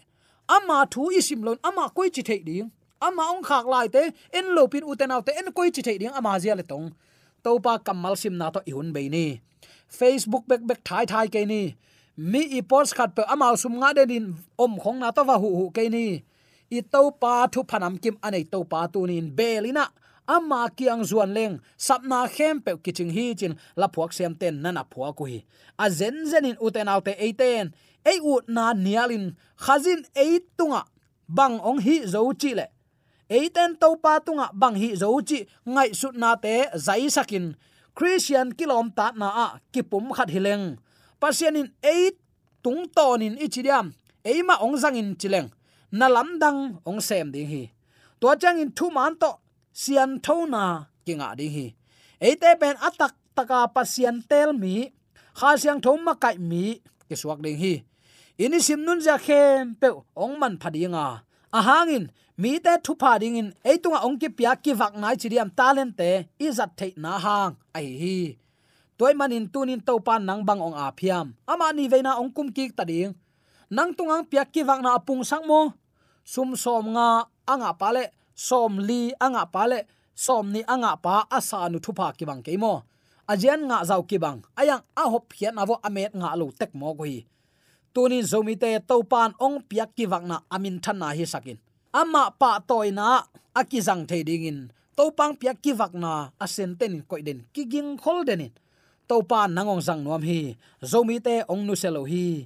Ama 0.49 0.87
thu 0.89 1.11
isim 1.13 1.43
lon, 1.45 1.59
ama 1.61 1.89
koi 1.93 2.09
chi 2.09 2.23
thei 2.25 2.41
ding, 2.41 2.71
ama 3.01 3.23
ong 3.33 3.43
khak 3.43 3.65
lai 3.67 3.87
te, 3.87 4.09
en 4.33 4.55
lo 4.55 4.65
pin 4.67 4.83
uten 4.91 5.11
autte 5.11 5.31
en 5.37 5.51
koi 5.53 5.69
chi 5.69 5.81
thei 5.85 5.97
ding, 6.01 6.13
ama 6.17 6.39
zia 6.39 6.55
le 6.55 6.63
tong 6.63 6.89
topa 7.43 7.73
kamal 7.85 8.15
sim 8.21 8.35
na 8.39 8.47
to 8.55 8.59
ihun 8.69 8.89
be 8.95 9.09
ni. 9.09 9.25
Facebook 9.97 10.43
bek 10.49 10.61
bek 10.69 10.79
thai 10.87 11.05
thai 11.11 11.27
ke 11.33 11.41
ni. 11.51 11.61
Mi 12.31 12.41
i 12.57 12.61
post 12.61 12.95
khat 12.97 13.15
pe 13.17 13.23
amal 13.33 13.55
sum 13.61 13.73
nga 13.79 13.89
de 13.97 14.03
din 14.11 14.25
om 14.63 14.73
khong 14.81 14.99
na 15.01 15.09
to 15.15 15.21
wa 15.29 15.35
hu 15.41 15.49
hu 15.59 15.65
ke 15.75 15.85
ni. 15.95 16.05
I 16.77 16.79
topa 16.93 17.33
thu 17.53 17.61
phanam 17.69 17.95
kim 18.03 18.15
anei 18.25 18.43
to 18.51 18.59
pa 18.71 18.87
tu 18.93 18.99
nin 19.09 19.27
belina 19.37 19.85
ama 20.27 20.67
kiang 20.77 21.03
zuan 21.09 21.31
leng 21.37 21.55
sapna 21.79 22.27
khem 22.35 22.59
pe 22.65 22.71
kiching 22.83 23.11
hi 23.15 23.25
chin, 23.39 23.53
la 23.79 23.87
phuak 23.87 24.11
sem 24.17 24.35
ten 24.35 24.55
nana 24.61 24.83
phua 24.91 25.15
ku 25.17 25.23
hi. 25.31 25.39
A 25.79 25.89
zen 25.89 26.27
zen 26.29 26.45
in 26.49 26.57
uten 26.65 26.91
autte 26.93 27.13
eiten 27.25 27.71
ei 28.11 28.19
u 28.31 28.33
na 28.55 28.73
nialin 28.73 29.25
khazin 29.63 30.01
ei 30.15 30.39
tunga, 30.57 30.81
bang 31.37 31.55
ong 31.69 31.79
hi 31.85 31.95
zo 32.13 32.21
chi 32.41 32.51
le 32.59 32.65
eiten 33.29 33.75
to 33.81 33.95
pa 34.03 34.19
tunga 34.19 34.47
bang 34.53 34.75
hi 34.81 34.89
zo 34.95 35.07
chi 35.29 35.39
ngai 35.65 35.89
sut 35.99 36.15
na 36.15 36.35
te 36.35 36.55
zai 36.75 37.07
sakin. 37.09 37.55
Christian 37.97 38.53
kilom 38.53 38.93
ta 38.97 39.11
na 39.15 39.27
a 39.45 39.47
kipum 39.73 40.13
khat 40.13 40.29
hileng. 40.29 40.77
Pasianin 41.21 41.69
eight 41.81 42.15
tung 42.63 42.85
tonin 42.95 43.35
ichidiam. 43.41 43.93
Eima 44.21 44.55
ong 44.61 44.77
zang 44.77 44.97
in 45.01 45.15
chileng. 45.17 45.49
Na 45.91 46.07
lam 46.07 46.37
dang 46.41 46.77
ong 46.85 47.01
sem 47.01 47.31
ding 47.31 47.47
hi. 47.47 47.63
To 48.21 48.35
chang 48.41 48.59
in 48.59 48.71
thu 48.77 48.89
man 48.89 49.15
to 49.21 49.31
sian 49.73 50.19
thona 50.25 50.93
kinga 51.05 51.33
ding 51.39 51.53
hi. 51.57 51.67
Eite 52.21 52.49
pen 52.59 52.75
atak 52.77 53.13
taka 53.35 53.69
pasian 53.75 54.21
tel 54.29 54.53
mi, 54.53 54.89
kha 55.37 55.57
siang 55.61 55.81
thom 55.81 56.01
ma 56.05 56.13
kai 56.23 56.37
mi 56.37 56.81
ke 57.09 57.15
suak 57.17 57.39
ding 57.45 57.57
hi. 57.57 57.73
Ini 58.37 58.57
sim 58.61 58.85
nun 58.85 59.01
ja 59.01 59.17
khem 59.17 59.73
pe 59.81 59.89
ong 60.13 60.37
man 60.37 60.53
phadinga 60.61 61.25
ahangin 61.49 62.13
mi 62.41 62.51
te 62.65 62.73
thu 62.85 62.93
pha 63.01 63.11
ding 63.21 63.37
in 63.41 63.49
eitunga 63.69 63.99
ong 64.05 64.17
ki 64.21 64.29
pya 64.37 64.51
ki 64.63 64.71
vak 64.81 64.93
nai 65.01 65.15
chiriam 65.21 65.49
talent 65.59 65.93
te 65.99 66.09
izat 66.47 66.71
thei 66.79 66.91
na 67.03 67.11
hang. 67.25 67.53
Ai 67.77 67.87
hi. 68.01 68.17
Toy 68.97 69.13
manin 69.19 69.45
tunin 69.53 69.81
to 69.87 69.93
pan 70.07 70.21
nang 70.29 70.41
bang 70.47 70.61
ong 70.67 70.77
a 70.85 70.87
phiam. 70.97 71.27
Ama 71.51 71.67
ni 71.77 71.83
veina 71.91 72.11
ong 72.21 72.31
kum 72.35 72.47
ki 72.55 72.63
ta 72.77 72.83
ding. 72.91 73.11
Nang 73.75 73.89
tungang 73.97 74.25
pya 74.29 74.43
ki 74.53 74.61
vak 74.69 74.79
na 74.85 74.89
apung 74.97 75.23
sang 75.29 75.45
mo. 75.49 75.61
Sum 76.23 76.49
som 76.63 76.85
nga, 76.95 77.09
anga 77.51 77.71
pale 77.81 78.03
som 78.35 78.73
li, 78.87 79.01
anga 79.25 79.43
pale 79.55 79.79
som 80.13 80.45
ni, 80.53 80.61
anga 80.73 80.91
pa, 81.03 81.15
asa 81.37 81.69
nu 81.71 81.79
thu 81.79 81.91
pha 81.97 82.07
ki 82.17 82.23
bang 82.29 82.41
ke 82.45 82.53
mo. 82.63 82.73
Ajian 83.31 83.61
nga 83.67 83.77
zau 83.89 84.03
ki 84.09 84.17
bang. 84.23 84.39
Ayang, 84.59 84.83
a 85.01 85.03
hop 85.11 85.33
hian 85.37 85.57
avo 85.61 85.75
amet 85.87 86.13
nga 86.19 86.37
lo 86.39 86.47
tek 86.59 86.71
mo 86.79 86.93
go 86.97 87.03
hi 87.03 87.25
tunin 87.97 88.21
zomi 88.21 88.53
te 88.53 88.69
topan 88.85 89.33
ong 89.41 89.57
piak 89.65 89.97
ki 89.97 90.05
wakna 90.05 90.45
amin 90.53 90.77
than 90.77 91.01
na 91.01 91.17
hi 91.17 91.25
sakin 91.25 91.57
ama 91.97 92.29
pa 92.29 92.61
toina 92.61 93.25
akizang 93.57 94.05
theding 94.05 94.69
topang 94.93 95.33
pia 95.33 95.57
ki 95.57 95.73
na, 95.97 96.29
asen 96.37 96.77
ten 96.77 97.01
koi 97.09 97.21
den, 97.25 97.45
kiging 97.53 97.97
khol 97.97 98.21
den 98.21 98.53
topan 99.09 99.55
nangong 99.55 99.81
sang 99.81 100.03
nuam 100.05 100.21
hi 100.21 100.59
zomi 100.83 101.17
te 101.23 101.41
ong 101.47 101.63
nu 101.65 101.73
selo 101.73 102.03
hi. 102.03 102.45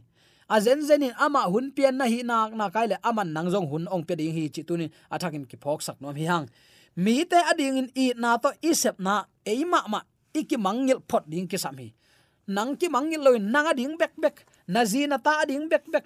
A 0.51 0.59
zen 0.59 0.83
zenin 0.83 1.15
ama 1.15 1.47
hun 1.47 1.71
pian 1.71 1.95
na 1.95 2.05
hi 2.05 2.21
nak 2.27 2.51
na 2.53 2.67
kaile 2.69 2.99
aman 3.01 3.31
nang 3.33 3.47
jong 3.49 3.67
hun 3.71 3.83
ong 3.87 4.03
pe 4.03 4.13
ding 4.19 4.35
hi 4.35 4.51
chi 4.53 4.61
tunin 4.67 4.91
athakin 5.09 5.47
ki 5.49 5.57
phok 5.57 5.79
sak 5.81 5.97
nuam 6.03 6.15
hi 6.15 6.25
hang. 6.27 6.45
Mi 6.95 7.23
te 7.25 7.39
ading 7.39 7.77
in 7.81 7.89
i 7.95 8.05
na 8.19 8.37
to 8.37 8.51
isep 8.61 8.99
na 8.99 9.25
eima 9.47 9.79
ma 9.87 9.99
iki 10.35 10.59
mangil 10.59 10.99
phot 11.09 11.23
ding 11.31 11.47
ki 11.47 11.57
sam 11.57 11.75
hi. 11.81 11.89
Nang 12.51 12.75
ki 12.75 12.87
mangil 12.91 13.23
loi 13.23 13.39
nang 13.39 13.71
ding 13.79 13.95
bek 13.97 14.13
bek, 14.19 14.43
na 14.67 14.83
zina 14.85 15.17
ta 15.17 15.47
ding 15.47 15.65
bek 15.71 15.87
bek 15.87 16.05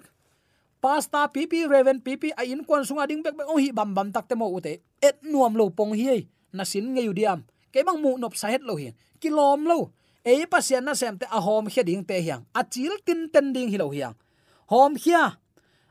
pasta 0.80 1.26
pp 1.28 1.66
reven 1.70 1.98
pp 2.00 2.32
a 2.36 2.44
in 2.44 2.62
kon 2.64 2.84
sunga 2.84 3.08
ding 3.08 3.22
bek 3.22 3.34
bek 3.36 3.48
o 3.48 3.56
hi 3.56 3.72
bam 3.72 3.94
bam 3.94 4.12
tak 4.12 4.28
te 4.28 4.34
mo 4.34 4.46
ute 4.52 4.82
et 5.02 5.16
nuam 5.22 5.56
lo 5.56 5.70
pong 5.70 5.94
hi 5.96 6.28
na 6.52 6.64
sin 6.64 6.94
nge 6.94 7.02
yudiam 7.08 7.40
ke 7.72 7.84
bang 7.86 7.98
mu 8.00 8.16
nop 8.18 8.34
sa 8.36 8.48
het 8.48 8.62
lo 8.62 8.76
hi 8.76 8.92
kilom 9.18 9.64
lo. 9.66 9.90
E 10.26 10.46
pasian 10.46 10.84
na 10.84 10.94
sem 10.94 11.14
te 11.18 11.26
a 11.30 11.38
hom 11.40 11.70
khe 11.70 11.82
ding 11.86 12.04
te 12.04 12.18
hiang. 12.18 12.42
A 12.54 12.62
chil 12.62 12.94
tin 13.06 13.28
ten 13.32 13.52
ding 13.54 13.70
hi 13.70 13.78
lo 13.78 13.90
hiang. 13.90 14.14
Hom 14.70 14.98
khia. 14.98 15.38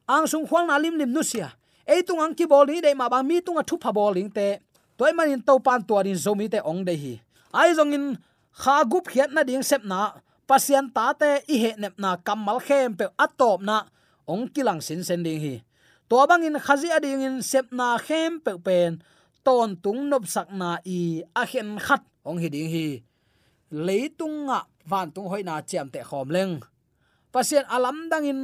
Ang 0.08 0.28
sung 0.28 0.46
khwal 0.48 0.68
na 0.68 0.78
lim 0.78 0.96
lim 1.00 1.12
nu 1.12 1.24
sia. 1.24 1.56
E 1.88 2.04
tung 2.04 2.20
ang 2.20 2.36
ki 2.36 2.46
bol 2.46 2.68
ni 2.68 2.82
de 2.82 2.92
ma 2.94 3.10
bang 3.10 3.26
mi 3.28 3.42
tung 3.42 3.58
a 3.58 3.64
thu 3.64 3.80
pha 3.80 3.92
bowling 3.92 4.30
te. 4.30 4.60
Toy 4.98 5.12
manin 5.16 5.42
to 5.42 5.60
pan 5.60 5.84
to 5.88 5.96
din 6.04 6.16
zomi 6.16 6.52
te 6.52 6.60
ong 6.60 6.84
de 6.84 6.94
hi. 6.96 7.14
Ai 7.56 7.72
zong 7.76 7.96
in 7.96 8.06
kha 8.52 8.84
gup 8.92 9.08
khiat 9.08 9.32
na 9.32 9.44
ding 9.44 9.64
sep 9.64 9.84
na. 9.84 10.20
Pasian 10.48 10.92
ta 10.92 11.14
te 11.16 11.42
i 11.48 11.56
he 11.64 11.72
nep 11.80 11.96
na 11.98 12.18
kamal 12.20 12.60
khem 12.60 12.96
pe 13.00 13.06
atop 13.16 13.64
na 13.64 13.88
ong 14.28 14.50
kilang 14.50 14.82
sin 14.82 15.02
sen 15.06 15.24
ding 15.24 15.40
hi. 15.40 15.56
To 16.10 16.26
bang 16.30 16.46
in 16.46 16.58
khazi 16.62 16.90
ading 16.94 17.22
in 17.22 17.36
sep 17.42 17.72
na 17.72 17.98
khem 17.98 18.42
pe 18.42 18.54
pen, 18.62 19.02
ton 19.46 19.78
tung 19.78 20.10
nop 20.10 20.26
sak 20.30 20.54
na 20.54 20.78
i 20.86 21.24
a 21.34 21.44
khen 21.46 21.78
khat 21.82 22.02
ong 22.26 22.38
hi 22.38 22.50
ding 22.50 22.70
hi. 22.70 22.88
Leitung 23.74 24.46
nga 24.46 24.70
van 24.86 25.10
tung 25.10 25.30
hoina 25.30 25.62
chiam 25.66 25.90
te 25.90 26.02
khom 26.06 26.30
leng. 26.30 26.62
Pasien 27.34 27.66
alam 27.68 28.10
dang 28.10 28.26
in 28.26 28.42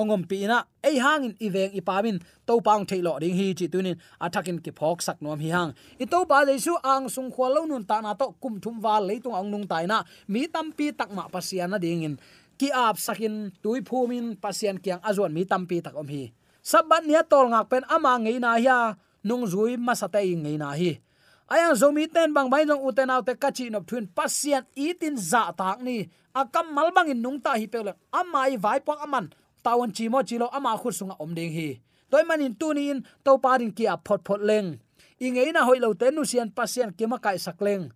ongom 0.00 0.24
pi 0.28 0.46
na, 0.46 0.64
ei 0.80 0.96
hangin 0.96 1.34
iveng 1.40 1.72
ipamin 1.76 2.20
to 2.46 2.60
pang 2.60 2.84
thailo 2.88 3.20
ding 3.20 3.36
hi 3.36 3.52
chi 3.58 3.66
tunin 3.72 3.96
athakin 4.20 4.60
ki 4.64 4.72
phok 4.72 5.02
sak 5.04 5.18
nom 5.20 5.40
hi 5.40 5.50
hang. 5.52 5.70
I 6.00 6.04
to 6.04 6.24
pa 6.24 6.44
jaisu 6.48 6.76
ang 6.84 7.08
sung 7.08 7.28
khwal 7.32 7.52
lo 7.56 7.60
nun 7.68 7.84
ta 7.84 8.00
na 8.00 8.14
to 8.14 8.32
kum 8.40 8.60
thum 8.60 8.80
wal 8.84 9.02
leitung 9.04 9.36
ang 9.36 9.48
nung 9.52 9.66
tai 9.68 9.84
na, 9.84 10.04
mi 10.28 10.46
tam 10.48 10.72
pi 10.72 10.92
tak 10.92 11.10
ma 11.16 11.28
pasiana 11.28 11.76
ding 11.80 12.04
in 12.04 12.14
ki 12.60 12.68
ap 12.68 13.00
sakin 13.00 13.48
tui 13.64 13.80
phumin 13.80 14.36
pasien 14.36 14.76
kyang 14.76 15.00
azon 15.00 15.32
mi 15.32 15.48
tampi 15.48 15.80
tak 15.80 15.96
om 15.96 16.04
hi. 16.04 16.28
Sabat 16.60 17.08
nia 17.08 17.24
tol 17.24 17.48
ngak 17.48 17.72
pen 17.72 17.84
ama 17.88 18.20
ngei 18.20 18.36
na 18.36 18.60
ya 18.60 19.00
nung 19.24 19.48
zui 19.48 19.80
masate 19.80 20.20
ngei 20.20 20.60
na 20.60 20.76
hi. 20.76 21.00
Ayang 21.48 21.72
zomi 21.72 22.04
ten 22.04 22.36
bang 22.36 22.52
bai 22.52 22.68
jong 22.68 22.84
uten 22.84 23.08
autte 23.08 23.32
kachi 23.32 23.72
nop 23.72 23.88
thun 23.88 24.04
pasien 24.12 24.68
itin 24.76 25.16
za 25.16 25.56
tak 25.56 25.80
ni. 25.80 26.04
Akam 26.36 26.68
mal 26.76 26.92
bang 26.92 27.08
in 27.16 27.24
nung 27.24 27.40
ta 27.40 27.56
hi 27.56 27.64
pe 27.64 27.80
amai 28.12 28.60
vai 28.60 28.84
pok 28.84 29.00
aman. 29.08 29.32
Tawon 29.64 29.90
chi 29.96 30.12
mo 30.12 30.20
chi 30.28 30.36
lo 30.36 30.52
ama 30.52 30.76
khut 30.76 30.92
sunga 30.92 31.16
om 31.16 31.32
ding 31.32 31.52
hi. 31.56 31.80
Toy 32.12 32.28
manin 32.28 32.52
tunin 32.60 33.00
to 33.24 33.40
parin 33.40 33.72
kia 33.72 33.96
phot 34.04 34.20
phot 34.20 34.44
leng. 34.44 34.76
Ingei 35.16 35.48
na 35.56 35.64
hoilo 35.64 35.96
te 35.96 36.12
nu 36.12 36.28
sian 36.28 36.52
pasien 36.52 36.92
kima 36.92 37.16
kai 37.24 37.40
sakleng 37.40 37.88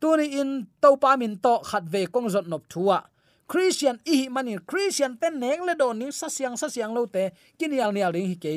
tuni 0.00 0.40
in, 0.40 0.66
to 0.80 0.96
pa 0.96 1.16
min 1.20 1.36
to 1.36 1.60
khat 1.60 1.84
ve 1.84 2.08
kong 2.08 2.28
zot 2.32 2.48
nop 2.48 2.64
thuwa 2.72 3.04
christian 3.50 3.98
i 4.06 4.30
mani 4.30 4.54
christian 4.70 5.18
ten 5.18 5.34
neng 5.42 5.66
le 5.66 5.74
don 5.74 5.98
ni 5.98 6.14
sa 6.14 6.30
siang 6.30 6.54
sa 6.54 6.70
siang 6.70 6.94
lo 6.94 7.02
te 7.10 7.34
kin 7.58 7.74
kinial 7.74 7.90
nial 7.90 8.14
ding 8.14 8.30
hi 8.30 8.38
ke 8.44 8.54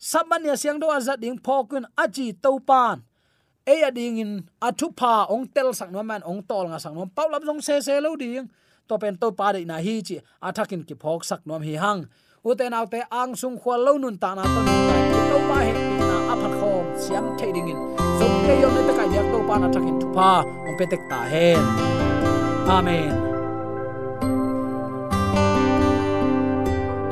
sabania 0.00 0.56
siang 0.56 0.80
do 0.80 0.88
azat 0.88 1.20
ding 1.20 1.36
phokun 1.46 1.84
aji 2.02 2.32
topan 2.40 3.04
e 3.68 3.74
ya 3.84 3.90
ding 3.92 4.16
in 4.24 4.32
athu 4.68 4.88
pa 5.00 5.28
ong 5.28 5.44
tel 5.54 5.76
sang 5.76 5.92
no 5.92 6.00
man 6.00 6.24
ong 6.24 6.40
tol 6.48 6.64
nga 6.72 6.80
sang 6.80 6.96
no 6.96 7.04
paul 7.16 7.28
lam 7.28 7.44
jong 7.44 7.60
se 7.60 7.84
se 7.84 8.00
lo 8.00 8.16
ding 8.16 8.48
to 8.88 8.96
pen 9.02 9.14
to 9.20 9.28
pa 9.36 9.52
de 9.52 9.60
na 9.68 9.76
hi 9.86 10.00
chi 10.00 10.16
athakin 10.48 10.82
ki 10.88 10.94
phok 11.02 11.20
sak 11.30 11.44
nom 11.44 11.62
hi 11.68 11.76
hang 11.84 12.08
uten 12.48 12.72
autte 12.72 13.00
ang 13.12 13.36
sung 13.36 13.60
khwal 13.60 13.80
lo 13.86 13.92
nun 14.00 14.16
ta 14.16 14.32
na 14.32 14.42
to 14.42 14.60
to 15.30 15.38
pa 15.48 15.56
he 15.66 15.72
na 16.08 16.16
aphat 16.32 16.52
khom 16.60 16.84
siam 16.96 17.26
thading 17.38 17.68
in. 17.72 17.78
So 18.18 18.26
ke 18.44 18.54
yom 18.62 18.72
ne 18.76 18.82
ta 18.88 18.92
ka 18.98 19.04
yak 19.14 19.26
to 19.32 19.38
pa 19.48 19.54
na 19.62 19.68
thakin 19.74 19.96
thu 20.00 20.08
pa 20.16 20.32
ong 20.66 20.76
pe 20.80 20.84
tek 20.92 21.02
ta 21.10 21.20
hen 21.32 21.60
amen. 22.78 23.29